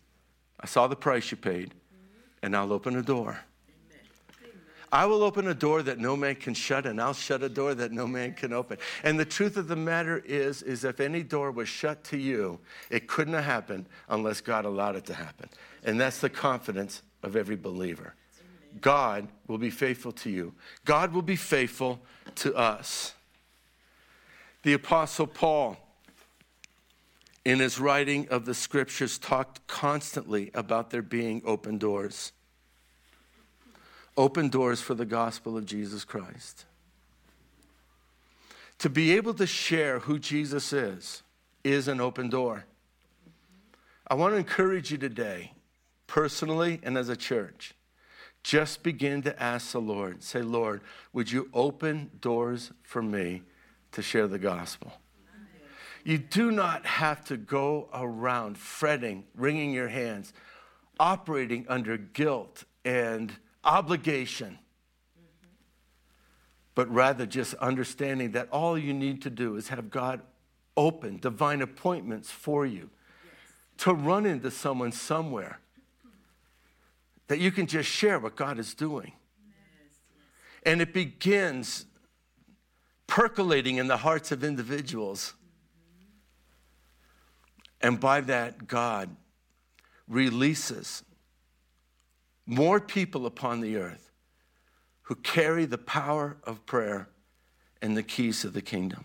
[0.61, 1.75] I saw the price you paid,
[2.43, 3.41] and I'll open a door.
[4.93, 7.75] I will open a door that no man can shut, and I'll shut a door
[7.75, 8.79] that no man can open.
[9.03, 12.61] And the truth of the matter is, is if any door was shut to you,
[12.91, 15.49] it couldn't have happened unless God allowed it to happen.
[15.85, 18.15] And that's the confidence of every believer.
[18.81, 20.55] God will be faithful to you.
[20.85, 22.01] God will be faithful
[22.37, 23.15] to us.
[24.63, 25.77] The Apostle Paul,
[27.45, 32.33] in his writing of the scriptures, talked constantly about there being open doors.
[34.17, 36.65] Open doors for the gospel of Jesus Christ.
[38.79, 41.23] To be able to share who Jesus is,
[41.65, 42.65] is an open door.
[44.09, 45.53] I want to encourage you today,
[46.07, 47.75] personally and as a church,
[48.43, 50.81] just begin to ask the Lord, say, Lord,
[51.13, 53.43] would you open doors for me
[53.93, 54.93] to share the gospel?
[56.05, 60.33] You do not have to go around fretting, wringing your hands,
[61.01, 63.33] operating under guilt and
[63.67, 64.59] obligation,
[66.75, 70.23] but rather just understanding that all you need to do is have God
[70.77, 72.91] open divine appointments for you
[73.79, 75.59] to run into someone somewhere
[77.29, 79.13] that you can just share what God is doing.
[80.65, 81.87] And it begins
[83.07, 85.35] percolating in the hearts of individuals.
[87.81, 89.15] And by that, God
[90.09, 91.03] releases
[92.47, 94.11] more people upon the earth
[95.03, 97.09] who carry the power of prayer
[97.83, 99.05] and the keys of the kingdom.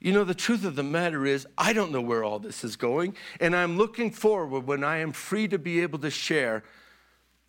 [0.00, 2.76] You know, the truth of the matter is, I don't know where all this is
[2.76, 6.62] going, and I'm looking forward when I am free to be able to share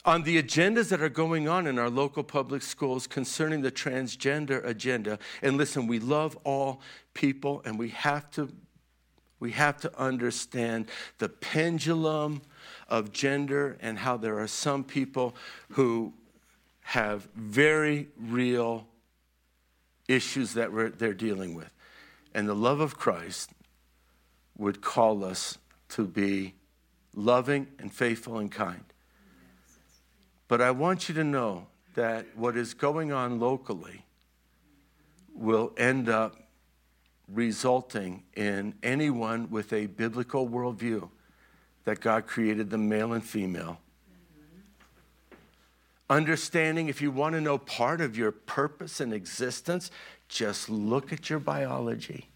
[0.04, 4.66] on the agendas that are going on in our local public schools concerning the transgender
[4.66, 5.20] agenda.
[5.44, 6.82] And listen, we love all
[7.14, 8.50] people, and we have to,
[9.40, 10.88] we have to understand
[11.20, 12.42] the pendulum
[12.88, 15.36] of gender and how there are some people
[15.70, 16.14] who
[16.82, 18.88] have very real
[20.08, 21.72] issues that they're dealing with.
[22.34, 23.52] And the love of Christ
[24.58, 25.58] would call us
[25.90, 26.56] to be
[27.16, 28.84] loving and faithful and kind.
[30.48, 34.06] But I want you to know that what is going on locally
[35.34, 36.36] will end up
[37.32, 41.10] resulting in anyone with a biblical worldview
[41.90, 43.80] that God created the male and female.
[46.08, 49.90] Understanding, if you want to know part of your purpose and existence,
[50.28, 52.29] just look at your biology.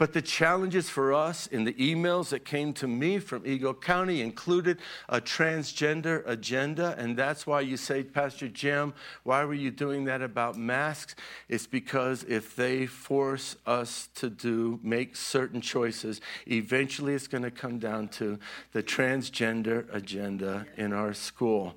[0.00, 4.22] But the challenges for us in the emails that came to me from Eagle County
[4.22, 4.78] included
[5.10, 6.94] a transgender agenda.
[6.96, 11.16] And that's why you say, Pastor Jim, why were you doing that about masks?
[11.50, 17.50] It's because if they force us to do, make certain choices, eventually it's going to
[17.50, 18.38] come down to
[18.72, 21.74] the transgender agenda in our school.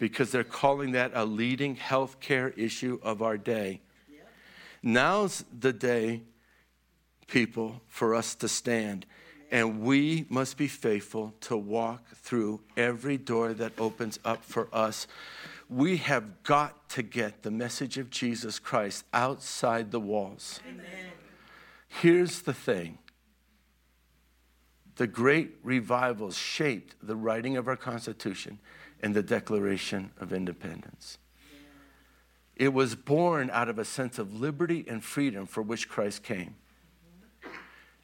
[0.00, 3.82] Because they're calling that a leading healthcare issue of our day.
[4.82, 6.22] Now's the day
[7.26, 9.06] people for us to stand.
[9.50, 15.06] And we must be faithful to walk through every door that opens up for us.
[15.68, 20.60] We have got to get the message of Jesus Christ outside the walls.
[20.68, 20.86] Amen.
[21.88, 22.98] Here's the thing
[24.96, 28.58] the great revivals shaped the writing of our Constitution
[29.02, 31.18] and the Declaration of Independence.
[32.56, 36.54] It was born out of a sense of liberty and freedom for which Christ came.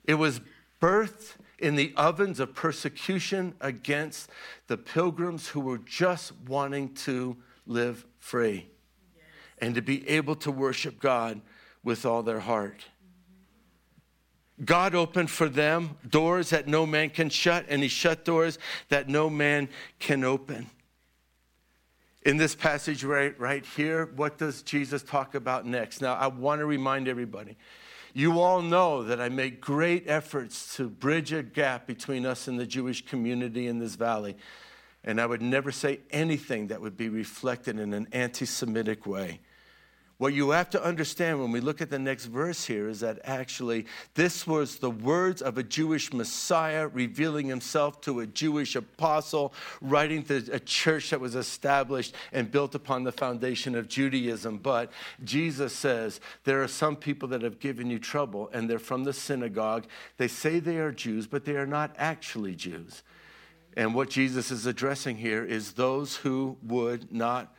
[0.05, 0.41] It was
[0.81, 4.29] birthed in the ovens of persecution against
[4.67, 7.37] the pilgrims who were just wanting to
[7.67, 8.67] live free
[9.15, 9.25] yes.
[9.59, 11.41] and to be able to worship God
[11.85, 12.85] with all their heart.
[14.65, 19.09] God opened for them doors that no man can shut, and He shut doors that
[19.09, 20.69] no man can open.
[22.25, 26.01] In this passage right, right here, what does Jesus talk about next?
[26.01, 27.57] Now, I want to remind everybody
[28.15, 32.59] you all know that I make great efforts to bridge a gap between us and
[32.59, 34.37] the Jewish community in this valley.
[35.05, 39.41] And I would never say anything that would be reflected in an anti Semitic way.
[40.23, 43.19] What you have to understand when we look at the next verse here is that
[43.25, 49.53] actually this was the words of a Jewish Messiah revealing himself to a Jewish apostle,
[49.81, 54.59] writing to a church that was established and built upon the foundation of Judaism.
[54.59, 54.93] But
[55.25, 59.13] Jesus says, There are some people that have given you trouble, and they're from the
[59.13, 59.87] synagogue.
[60.19, 63.03] They say they are Jews, but they are not actually Jews.
[63.77, 67.53] And what Jesus is addressing here is those who would not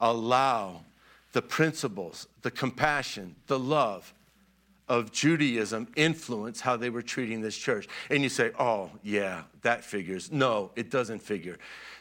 [0.00, 0.80] allow
[1.32, 4.12] the principles, the compassion, the love
[4.88, 7.86] of Judaism influence how they were treating this church.
[8.10, 10.32] And you say, oh, yeah, that figures.
[10.32, 11.58] No, it doesn't figure.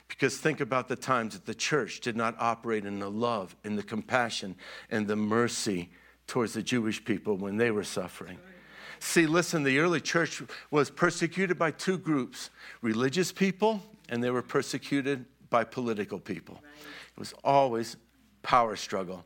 [0.08, 3.76] Because think about the times that the church did not operate in the love, in
[3.76, 4.56] the compassion,
[4.90, 5.90] and the mercy
[6.26, 8.40] towards the Jewish people when they were suffering.
[9.00, 10.42] See, listen, the early church
[10.72, 12.50] was persecuted by two groups
[12.82, 16.60] religious people, and they were persecuted by political people.
[17.16, 17.98] It was always
[18.50, 19.24] power struggle.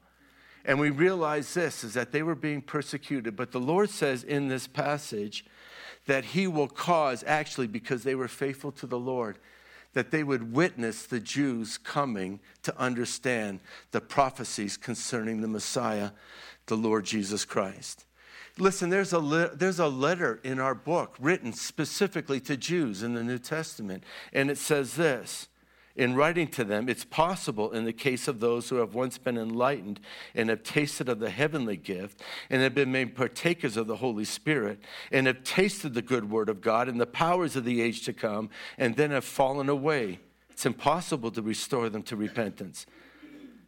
[0.66, 3.38] And we realize this is that they were being persecuted.
[3.38, 5.46] But the Lord says in this passage
[6.08, 9.40] that He will cause, actually, because they were faithful to the Lord,
[9.94, 13.62] that they would witness the Jews coming to understand
[13.92, 16.12] the prophecies concerning the Messiah,
[16.66, 18.04] the Lord Jesus Christ.
[18.58, 23.14] Listen, there's a, le- there's a letter in our book written specifically to Jews in
[23.14, 24.04] the New Testament,
[24.34, 25.48] and it says this
[25.96, 29.38] in writing to them, it's possible in the case of those who have once been
[29.38, 30.00] enlightened
[30.34, 34.26] and have tasted of the heavenly gift and have been made partakers of the Holy
[34.26, 34.80] Spirit
[35.12, 38.14] and have tasted the good word of God and the powers of the age to
[38.14, 40.20] come and then have fallen away.
[40.50, 42.88] It's impossible to restore them to repentance.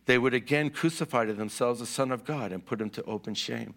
[0.05, 3.35] They would again crucify to themselves the Son of God and put him to open
[3.35, 3.75] shame.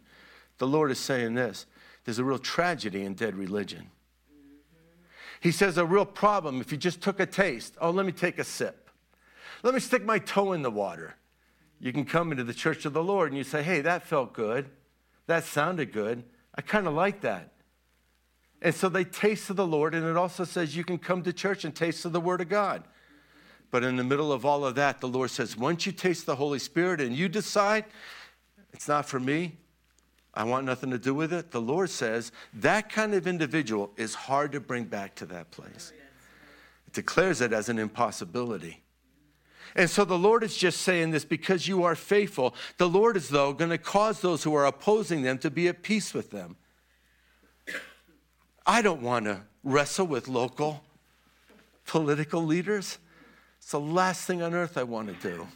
[0.56, 1.66] The Lord is saying this
[2.04, 3.90] there's a real tragedy in dead religion.
[5.40, 7.76] He says a real problem if you just took a taste.
[7.80, 8.90] Oh, let me take a sip.
[9.62, 11.14] Let me stick my toe in the water.
[11.80, 14.32] You can come into the church of the Lord and you say, hey, that felt
[14.32, 14.68] good.
[15.26, 16.24] That sounded good.
[16.54, 17.52] I kind of like that.
[18.60, 21.32] And so they taste of the Lord, and it also says you can come to
[21.32, 22.82] church and taste of the Word of God.
[23.70, 26.34] But in the middle of all of that, the Lord says, once you taste the
[26.34, 27.84] Holy Spirit and you decide,
[28.72, 29.58] it's not for me,
[30.34, 31.50] I want nothing to do with it.
[31.50, 35.92] The Lord says that kind of individual is hard to bring back to that place.
[36.86, 38.82] It declares it as an impossibility.
[39.74, 42.54] And so the Lord is just saying this because you are faithful.
[42.78, 45.82] The Lord is, though, going to cause those who are opposing them to be at
[45.82, 46.56] peace with them.
[48.66, 50.82] I don't want to wrestle with local
[51.86, 52.98] political leaders.
[53.58, 55.46] It's the last thing on earth I want to do.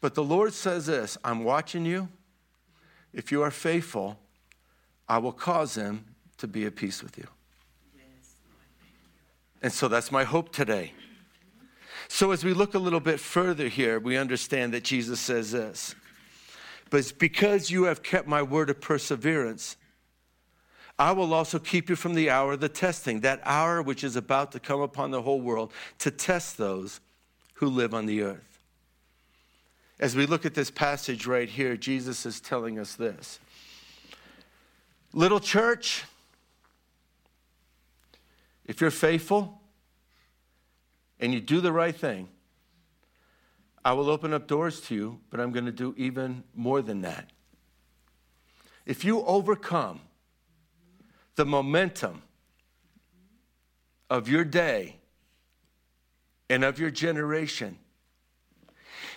[0.00, 2.08] But the Lord says this I'm watching you.
[3.12, 4.18] If you are faithful,
[5.08, 6.04] I will cause them
[6.38, 7.26] to be at peace with you.
[9.62, 10.92] And so that's my hope today.
[12.08, 15.94] So, as we look a little bit further here, we understand that Jesus says this.
[16.88, 19.76] But because you have kept my word of perseverance,
[20.98, 24.16] I will also keep you from the hour of the testing, that hour which is
[24.16, 27.00] about to come upon the whole world to test those
[27.54, 28.49] who live on the earth.
[30.00, 33.38] As we look at this passage right here, Jesus is telling us this
[35.12, 36.04] Little church,
[38.64, 39.60] if you're faithful
[41.20, 42.28] and you do the right thing,
[43.84, 47.02] I will open up doors to you, but I'm going to do even more than
[47.02, 47.28] that.
[48.86, 50.00] If you overcome
[51.34, 52.22] the momentum
[54.08, 54.96] of your day
[56.48, 57.78] and of your generation,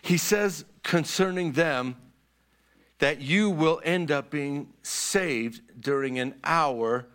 [0.02, 1.96] he says concerning them
[3.00, 7.08] that you will end up being saved during an hour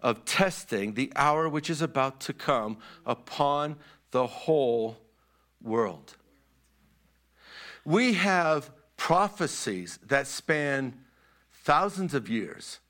[0.00, 3.76] of testing, the hour which is about to come upon
[4.10, 4.96] the whole
[5.62, 6.16] world.
[7.84, 10.98] We have prophecies that span
[11.52, 12.80] thousands of years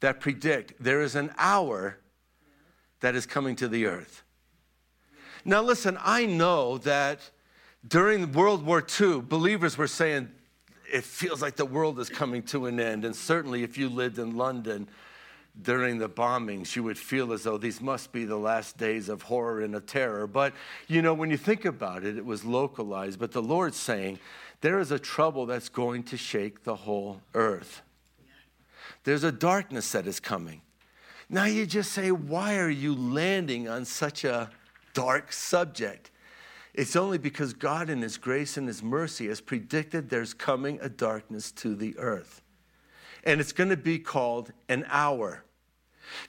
[0.00, 1.98] that predict there is an hour
[3.00, 4.22] that is coming to the earth.
[5.44, 7.30] Now, listen, I know that
[7.86, 10.30] during World War II, believers were saying,
[10.92, 13.04] it feels like the world is coming to an end.
[13.04, 14.88] And certainly, if you lived in London
[15.60, 19.22] during the bombings, you would feel as though these must be the last days of
[19.22, 20.26] horror and of terror.
[20.26, 20.54] But,
[20.86, 23.18] you know, when you think about it, it was localized.
[23.18, 24.18] But the Lord's saying,
[24.60, 27.82] there is a trouble that's going to shake the whole earth.
[29.04, 30.62] There's a darkness that is coming.
[31.28, 34.50] Now you just say, why are you landing on such a
[34.94, 36.10] dark subject?
[36.78, 40.88] It's only because God, in His grace and His mercy, has predicted there's coming a
[40.88, 42.40] darkness to the earth.
[43.24, 45.42] And it's going to be called an hour.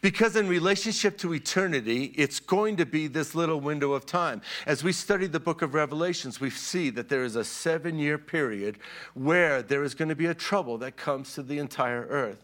[0.01, 4.41] Because in relationship to eternity, it's going to be this little window of time.
[4.65, 8.17] As we study the book of Revelations, we see that there is a seven year
[8.17, 8.79] period
[9.13, 12.43] where there is going to be a trouble that comes to the entire earth.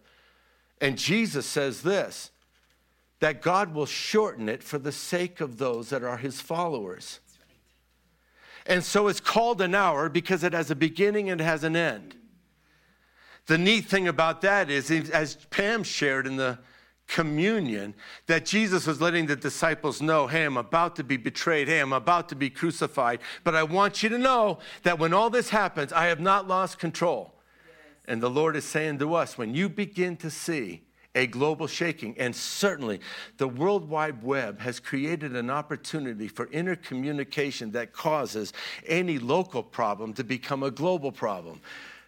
[0.79, 2.29] And Jesus says this
[3.19, 7.19] that God will shorten it for the sake of those that are his followers.
[8.65, 11.75] And so it's called an hour because it has a beginning and it has an
[11.75, 12.15] end.
[13.45, 16.57] The neat thing about that is, as Pam shared in the
[17.07, 17.93] communion,
[18.25, 21.67] that Jesus was letting the disciples know, hey, I'm about to be betrayed.
[21.67, 23.19] Hey, I'm about to be crucified.
[23.43, 26.79] But I want you to know that when all this happens, I have not lost
[26.79, 27.35] control.
[27.67, 27.75] Yes.
[28.05, 30.84] And the Lord is saying to us, when you begin to see
[31.15, 32.15] a global shaking.
[32.19, 32.99] And certainly,
[33.37, 38.53] the World Wide Web has created an opportunity for intercommunication that causes
[38.85, 41.61] any local problem to become a global problem.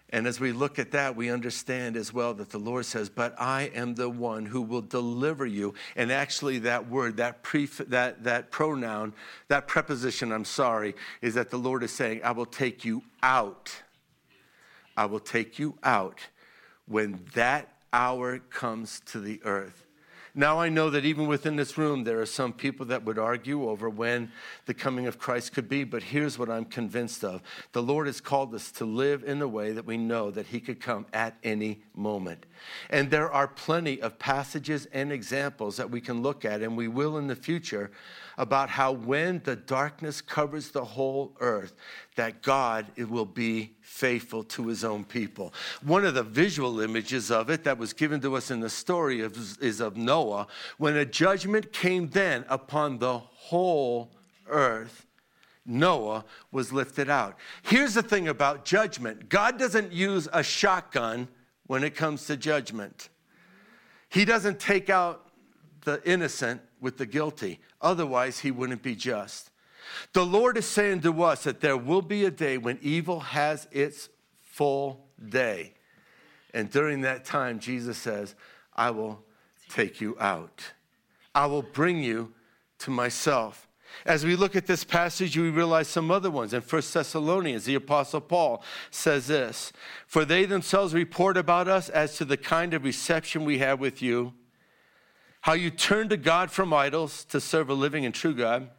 [0.09, 3.35] And as we look at that, we understand as well that the Lord says, But
[3.39, 5.73] I am the one who will deliver you.
[5.97, 9.13] And actually, that word, that, pref- that, that pronoun,
[9.49, 13.75] that preposition, I'm sorry, is that the Lord is saying, I will take you out.
[14.95, 16.21] I will take you out
[16.87, 19.87] when that hour comes to the earth.
[20.37, 23.67] Now I know that even within this room, there are some people that would argue
[23.67, 24.31] over when
[24.67, 27.41] the coming of Christ could be, but here's what I'm convinced of.
[27.71, 30.59] The Lord has called us to live in a way that we know that He
[30.59, 32.45] could come at any moment.
[32.91, 36.87] And there are plenty of passages and examples that we can look at, and we
[36.87, 37.89] will in the future,
[38.37, 41.73] about how when the darkness covers the whole earth,
[42.15, 45.53] that God it will be faithful to his own people.
[45.83, 49.21] One of the visual images of it that was given to us in the story
[49.21, 54.11] is, is of Noah, when a judgment came then upon the whole
[54.47, 55.05] earth.
[55.65, 57.35] Noah was lifted out.
[57.63, 61.27] Here's the thing about judgment God doesn't use a shotgun
[61.65, 63.09] when it comes to judgment.
[64.09, 65.26] He doesn't take out
[65.87, 67.61] the innocent with the guilty.
[67.81, 69.51] Otherwise, he wouldn't be just.
[70.11, 73.69] The Lord is saying to us that there will be a day when evil has
[73.71, 74.09] its
[74.41, 75.75] full day.
[76.53, 78.35] And during that time, Jesus says,
[78.75, 79.23] I will
[79.69, 80.61] take you out.
[81.33, 82.33] I will bring you
[82.79, 83.69] to myself.
[84.05, 86.53] As we look at this passage, we realize some other ones.
[86.53, 88.61] In 1 Thessalonians, the Apostle Paul
[88.91, 89.71] says this
[90.05, 94.01] For they themselves report about us as to the kind of reception we have with
[94.01, 94.33] you
[95.47, 98.69] how you turned to God from idols to serve a living and true God,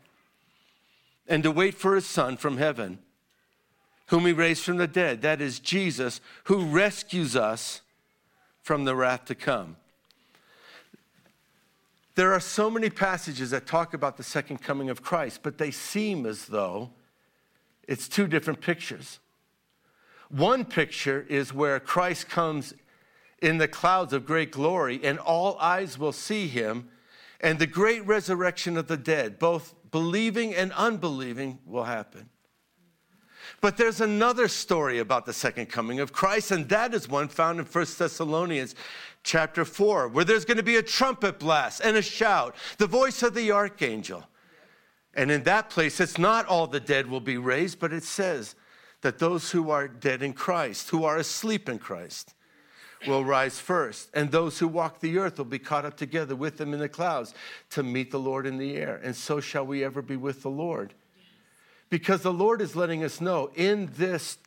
[1.26, 2.98] and to wait for his Son from heaven,
[4.08, 5.22] whom he raised from the dead.
[5.22, 7.80] That is Jesus, who rescues us
[8.60, 9.76] from the wrath to come.
[12.16, 15.70] There are so many passages that talk about the second coming of Christ, but they
[15.70, 16.90] seem as though
[17.84, 19.20] it's two different pictures.
[20.28, 22.74] One picture is where Christ comes
[23.40, 26.88] in the clouds of great glory, and all eyes will see him,
[27.40, 32.28] and the great resurrection of the dead, both believing and unbelieving, will happen.
[33.60, 37.58] But there's another story about the second coming of Christ, and that is one found
[37.58, 38.74] in 1 Thessalonians
[39.22, 43.22] chapter 4, where there's going to be a trumpet blast and a shout, the voice
[43.22, 44.24] of the archangel.
[45.14, 48.54] And in that place, it's not all the dead will be raised, but it says
[49.00, 52.34] that those who are dead in Christ, who are asleep in Christ,
[53.06, 56.56] will rise first, and those who walk the earth will be caught up together with
[56.56, 57.34] them in the clouds
[57.70, 59.00] to meet the Lord in the air.
[59.02, 60.94] And so shall we ever be with the Lord.
[61.90, 64.38] Because the Lord is letting us know in this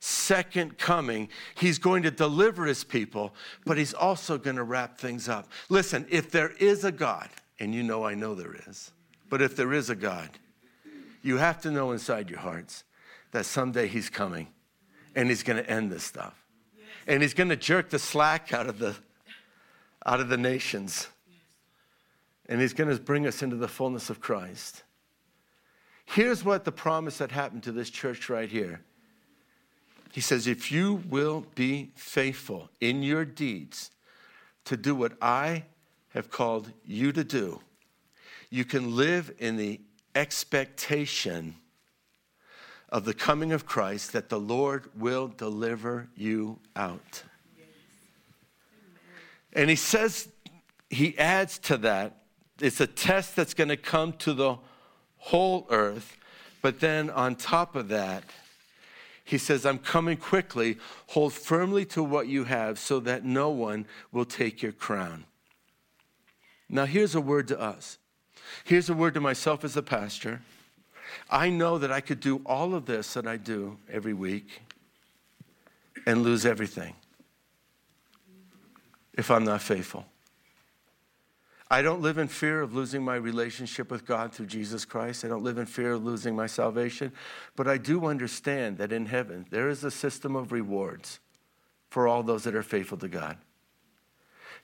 [0.00, 3.34] second coming, He's going to deliver His people,
[3.64, 5.48] but He's also going to wrap things up.
[5.68, 7.28] Listen, if there is a God,
[7.58, 8.92] and you know I know there is,
[9.28, 10.30] but if there is a God,
[11.22, 12.84] you have to know inside your hearts
[13.32, 14.48] that someday He's coming
[15.16, 16.47] and He's going to end this stuff
[17.08, 18.94] and he's going to jerk the slack out of the
[20.06, 21.08] out of the nations.
[22.48, 24.84] And he's going to bring us into the fullness of Christ.
[26.06, 28.80] Here's what the promise that happened to this church right here.
[30.12, 33.90] He says, If you will be faithful in your deeds
[34.64, 35.64] to do what I
[36.10, 37.60] have called you to do,
[38.48, 39.80] you can live in the
[40.14, 41.54] expectation
[42.88, 47.22] of the coming of Christ that the Lord will deliver you out.
[49.52, 50.28] And he says,
[50.90, 52.22] he adds to that,
[52.60, 54.56] it's a test that's going to come to the
[55.18, 56.16] whole earth.
[56.62, 58.24] But then on top of that,
[59.24, 60.78] he says, I'm coming quickly.
[61.08, 65.24] Hold firmly to what you have so that no one will take your crown.
[66.68, 67.98] Now, here's a word to us.
[68.64, 70.40] Here's a word to myself as a pastor.
[71.30, 74.62] I know that I could do all of this that I do every week
[76.06, 76.94] and lose everything
[79.14, 80.06] if I'm not faithful.
[81.70, 85.24] I don't live in fear of losing my relationship with God through Jesus Christ.
[85.24, 87.12] I don't live in fear of losing my salvation.
[87.56, 91.20] But I do understand that in heaven, there is a system of rewards
[91.90, 93.36] for all those that are faithful to God.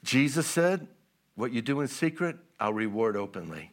[0.03, 0.87] Jesus said,
[1.35, 3.71] What you do in secret, I'll reward openly.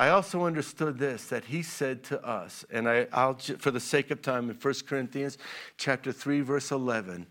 [0.00, 4.10] I also understood this that he said to us, and I, will for the sake
[4.10, 5.36] of time, in 1 Corinthians
[5.76, 7.26] chapter 3, verse 11,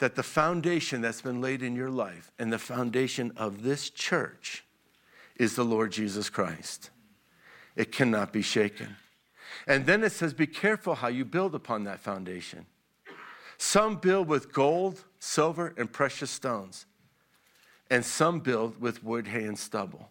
[0.00, 4.64] that the foundation that's been laid in your life and the foundation of this church
[5.36, 6.90] is the Lord Jesus Christ.
[7.74, 8.96] It cannot be shaken.
[9.66, 12.66] And then it says, Be careful how you build upon that foundation.
[13.56, 16.84] Some build with gold, silver, and precious stones,
[17.90, 20.10] and some build with wood, hay, and stubble.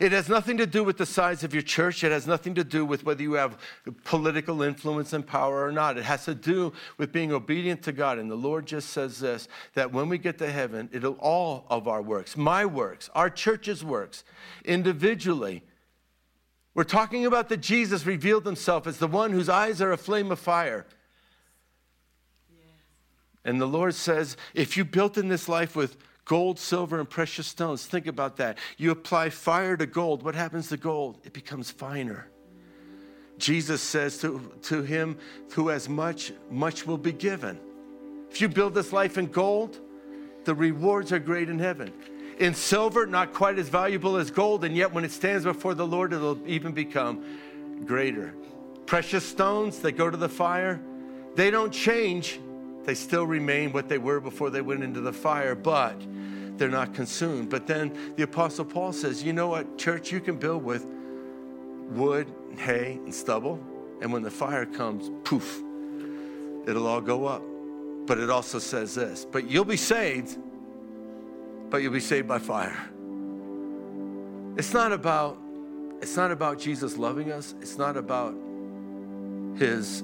[0.00, 2.02] It has nothing to do with the size of your church.
[2.04, 3.58] It has nothing to do with whether you have
[4.04, 5.96] political influence and power or not.
[5.96, 8.18] It has to do with being obedient to God.
[8.18, 11.88] And the Lord just says this that when we get to heaven, it'll all of
[11.88, 14.24] our works, my works, our church's works,
[14.64, 15.62] individually.
[16.74, 20.30] We're talking about that Jesus revealed himself as the one whose eyes are a flame
[20.30, 20.86] of fire.
[23.44, 25.96] And the Lord says, if you built in this life with
[26.28, 27.86] Gold, silver, and precious stones.
[27.86, 28.58] Think about that.
[28.76, 30.22] You apply fire to gold.
[30.22, 31.18] What happens to gold?
[31.24, 32.28] It becomes finer.
[33.38, 35.16] Jesus says to, to him
[35.52, 37.58] who has much, much will be given.
[38.30, 39.80] If you build this life in gold,
[40.44, 41.94] the rewards are great in heaven.
[42.38, 45.86] In silver, not quite as valuable as gold, and yet when it stands before the
[45.86, 47.24] Lord, it'll even become
[47.86, 48.34] greater.
[48.84, 50.78] Precious stones that go to the fire,
[51.36, 52.38] they don't change.
[52.88, 56.00] They still remain what they were before they went into the fire, but
[56.56, 57.50] they're not consumed.
[57.50, 60.86] But then the Apostle Paul says, you know what, church, you can build with
[61.90, 63.60] wood, hay, and stubble.
[64.00, 65.60] And when the fire comes, poof,
[66.66, 67.42] it'll all go up.
[68.06, 70.38] But it also says this, but you'll be saved,
[71.68, 72.88] but you'll be saved by fire.
[74.56, 75.36] It's not about
[76.00, 77.54] it's not about Jesus loving us.
[77.60, 78.34] It's not about
[79.58, 80.02] his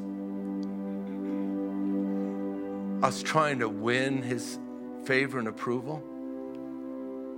[3.03, 4.59] us trying to win his
[5.05, 6.03] favor and approval.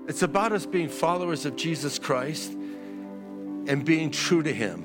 [0.08, 4.84] It's about us being followers of Jesus Christ and being true to him.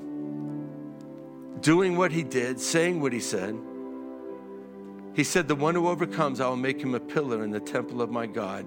[1.62, 3.56] Doing what he did, saying what he said.
[5.14, 8.02] He said, The one who overcomes, I will make him a pillar in the temple
[8.02, 8.66] of my God,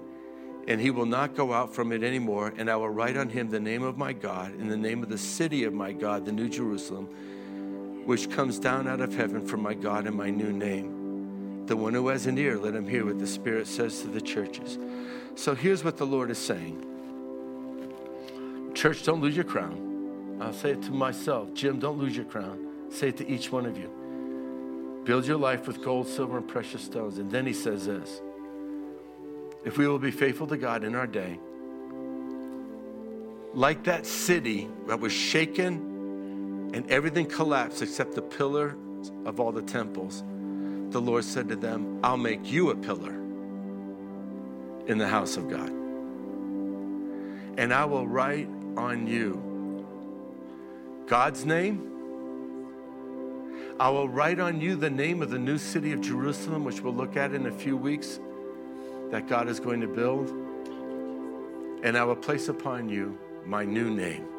[0.67, 2.53] and he will not go out from it anymore.
[2.55, 5.09] And I will write on him the name of my God, and the name of
[5.09, 7.09] the city of my God, the New Jerusalem,
[8.05, 10.94] which comes down out of heaven from my God and my new name.
[11.65, 14.21] The one who has an ear, let him hear what the Spirit says to the
[14.21, 14.77] churches.
[15.35, 16.83] So here's what the Lord is saying
[18.75, 20.37] Church, don't lose your crown.
[20.39, 22.67] I'll say it to myself Jim, don't lose your crown.
[22.89, 25.01] Say it to each one of you.
[25.05, 27.17] Build your life with gold, silver, and precious stones.
[27.17, 28.21] And then he says this
[29.63, 31.39] If we will be faithful to God in our day,
[33.53, 38.75] like that city that was shaken and everything collapsed except the pillar
[39.25, 40.23] of all the temples
[40.91, 43.13] the Lord said to them, I'll make you a pillar
[44.87, 45.69] in the house of God.
[47.57, 49.41] And I will write on you
[51.07, 51.91] God's name.
[53.79, 56.93] I will write on you the name of the new city of Jerusalem, which we'll
[56.93, 58.19] look at in a few weeks,
[59.11, 60.29] that God is going to build.
[61.83, 64.34] And I will place upon you my new name.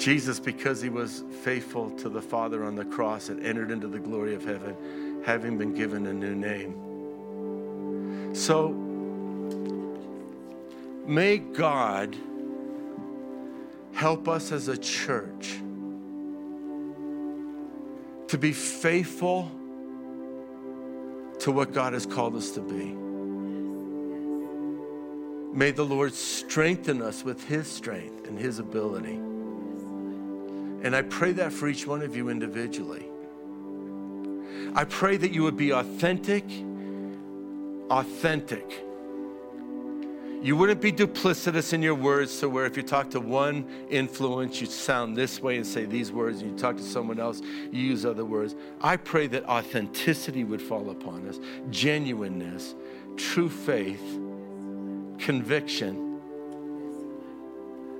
[0.00, 3.98] Jesus, because he was faithful to the Father on the cross, had entered into the
[3.98, 4.74] glory of heaven,
[5.26, 6.74] having been given a new name.
[8.34, 8.70] So,
[11.06, 12.16] may God
[13.92, 15.58] help us as a church
[18.28, 19.50] to be faithful
[21.40, 22.94] to what God has called us to be.
[25.54, 29.20] May the Lord strengthen us with His strength and His ability.
[30.82, 33.06] And I pray that for each one of you individually.
[34.74, 36.44] I pray that you would be authentic,
[37.90, 38.84] authentic.
[40.42, 44.58] You wouldn't be duplicitous in your words, so where if you talk to one influence,
[44.58, 47.82] you sound this way and say these words, and you talk to someone else, you
[47.82, 48.54] use other words.
[48.80, 52.74] I pray that authenticity would fall upon us, genuineness,
[53.18, 54.00] true faith,
[55.18, 56.20] conviction,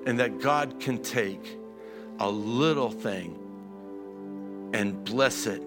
[0.07, 1.59] and that God can take
[2.20, 3.36] a little thing
[4.74, 5.62] and bless it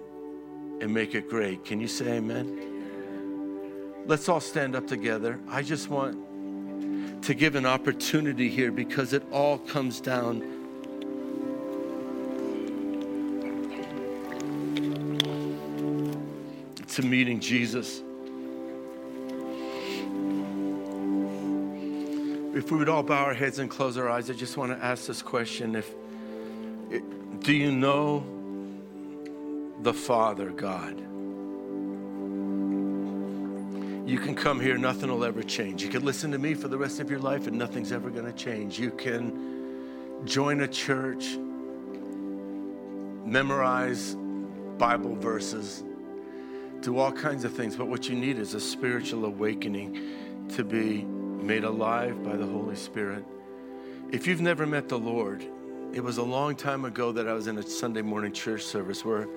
[0.80, 1.64] and make it great.
[1.64, 4.04] Can you say amen?
[4.06, 5.40] Let's all stand up together.
[5.48, 10.40] I just want to give an opportunity here because it all comes down
[16.86, 18.02] to meeting Jesus.
[22.54, 24.84] If we would all bow our heads and close our eyes, I just want to
[24.84, 25.74] ask this question.
[25.74, 25.92] If
[27.40, 28.24] do you know
[29.82, 30.98] the Father God?
[34.08, 35.82] You can come here, nothing will ever change.
[35.82, 38.26] You can listen to me for the rest of your life, and nothing's ever going
[38.26, 38.78] to change.
[38.78, 41.36] You can join a church,
[43.24, 44.14] memorize
[44.76, 45.82] Bible verses,
[46.80, 51.02] do all kinds of things, but what you need is a spiritual awakening to be
[51.02, 53.24] made alive by the Holy Spirit.
[54.12, 55.44] If you've never met the Lord,
[55.94, 59.04] it was a long time ago that I was in a Sunday morning church service
[59.04, 59.28] where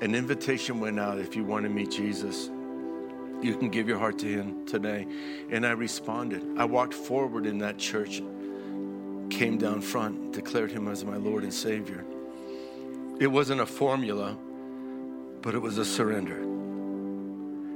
[0.00, 2.50] an invitation went out if you want to meet Jesus.
[3.42, 5.08] You can give your heart to him today.
[5.50, 6.44] And I responded.
[6.56, 8.22] I walked forward in that church,
[9.28, 12.04] came down front, declared him as my Lord and Savior.
[13.18, 14.36] It wasn't a formula,
[15.42, 16.43] but it was a surrender.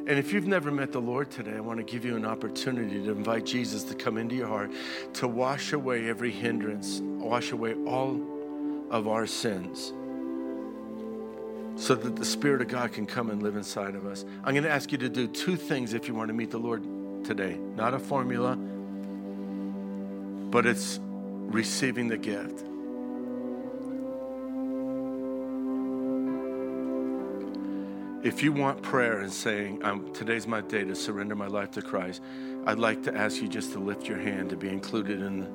[0.08, 3.02] And if you've never met the Lord today, I want to give you an opportunity
[3.04, 4.72] to invite Jesus to come into your heart,
[5.14, 8.18] to wash away every hindrance, wash away all
[8.90, 9.92] of our sins
[11.76, 14.24] so that the Spirit of God can come and live inside of us.
[14.44, 16.58] I'm going to ask you to do two things if you want to meet the
[16.58, 16.82] Lord
[17.24, 17.58] today.
[17.76, 18.56] Not a formula,
[20.50, 22.64] but it's receiving the gift.
[28.22, 29.80] If you want prayer and saying,
[30.12, 32.20] Today's my day to surrender my life to Christ,
[32.66, 35.48] I'd like to ask you just to lift your hand to be included in the,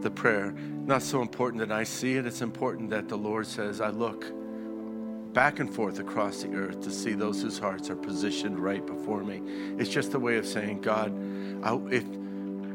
[0.00, 0.50] the prayer.
[0.50, 4.32] Not so important that I see it, it's important that the Lord says, I look
[5.32, 9.22] back and forth across the earth to see those whose hearts are positioned right before
[9.22, 9.40] me.
[9.78, 11.12] It's just a way of saying, God,
[11.62, 12.04] I, if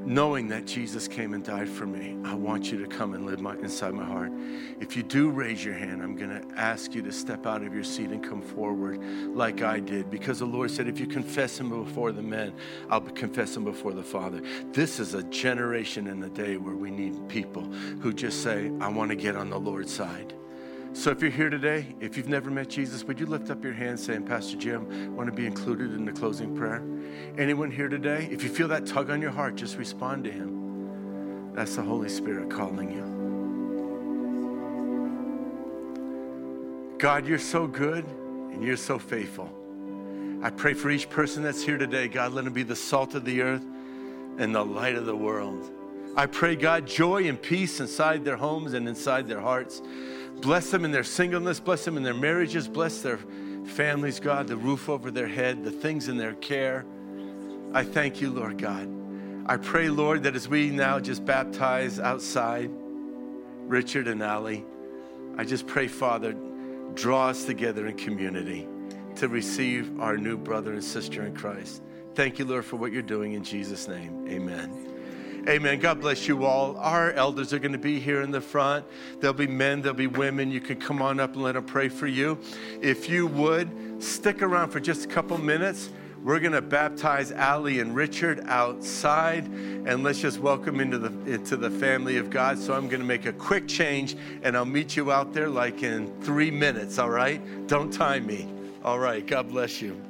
[0.08, 3.42] knowing that Jesus came and died for me, I want you to come and live
[3.42, 4.32] my, inside my heart.
[4.80, 7.74] If you do raise your hand, I'm going to ask you to step out of
[7.74, 9.04] your seat and come forward
[9.36, 12.54] like I did because the Lord said, if you confess him before the men,
[12.90, 14.42] I'll confess him before the Father.
[14.72, 17.64] This is a generation and a day where we need people
[18.00, 20.34] who just say, I want to get on the Lord's side.
[20.98, 23.72] So if you're here today, if you've never met Jesus, would you lift up your
[23.72, 26.82] hand saying, Pastor Jim, I want to be included in the closing prayer?
[27.38, 28.28] Anyone here today?
[28.32, 31.54] If you feel that tug on your heart, just respond to him.
[31.54, 33.06] That's the Holy Spirit calling you.
[36.98, 38.04] God, you're so good
[38.52, 39.54] and you're so faithful.
[40.42, 43.24] I pray for each person that's here today, God, let them be the salt of
[43.24, 43.66] the earth
[44.40, 45.77] and the light of the world.
[46.16, 49.82] I pray, God, joy and peace inside their homes and inside their hearts.
[50.42, 53.20] Bless them in their singleness, bless them in their marriages, bless their
[53.66, 56.86] families, God, the roof over their head, the things in their care.
[57.74, 58.90] I thank you, Lord God.
[59.46, 62.70] I pray, Lord, that as we now just baptize outside
[63.62, 64.66] Richard and Ali,
[65.38, 66.36] I just pray, Father,
[66.94, 68.68] draw us together in community
[69.16, 71.82] to receive our new brother and sister in Christ.
[72.16, 74.28] Thank you, Lord, for what you're doing in Jesus' name.
[74.28, 74.87] Amen.
[75.48, 75.80] Amen.
[75.80, 76.76] God bless you all.
[76.76, 78.86] Our elders are going to be here in the front.
[79.22, 80.52] There'll be men, there'll be women.
[80.52, 82.38] You can come on up and let them pray for you.
[82.82, 85.90] If you would, stick around for just a couple minutes.
[86.22, 91.56] We're going to baptize Ali and Richard outside, and let's just welcome into the into
[91.56, 92.60] the family of God.
[92.60, 95.82] So I'm going to make a quick change, and I'll meet you out there like
[95.82, 97.00] in three minutes.
[97.00, 97.42] All right?
[97.68, 98.50] Don't time me.
[98.84, 99.26] All right.
[99.26, 100.02] God bless you.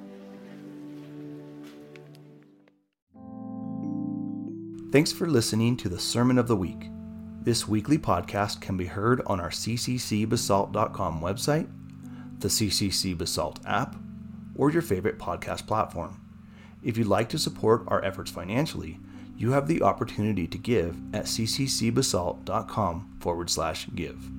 [4.89, 6.89] Thanks for listening to the Sermon of the Week.
[7.41, 11.69] This weekly podcast can be heard on our cccbasalt.com website,
[12.39, 13.97] the CCC Basalt app,
[14.55, 16.21] or your favorite podcast platform.
[16.81, 18.97] If you'd like to support our efforts financially,
[19.35, 24.31] you have the opportunity to give at cccbasalt.com forward slash give.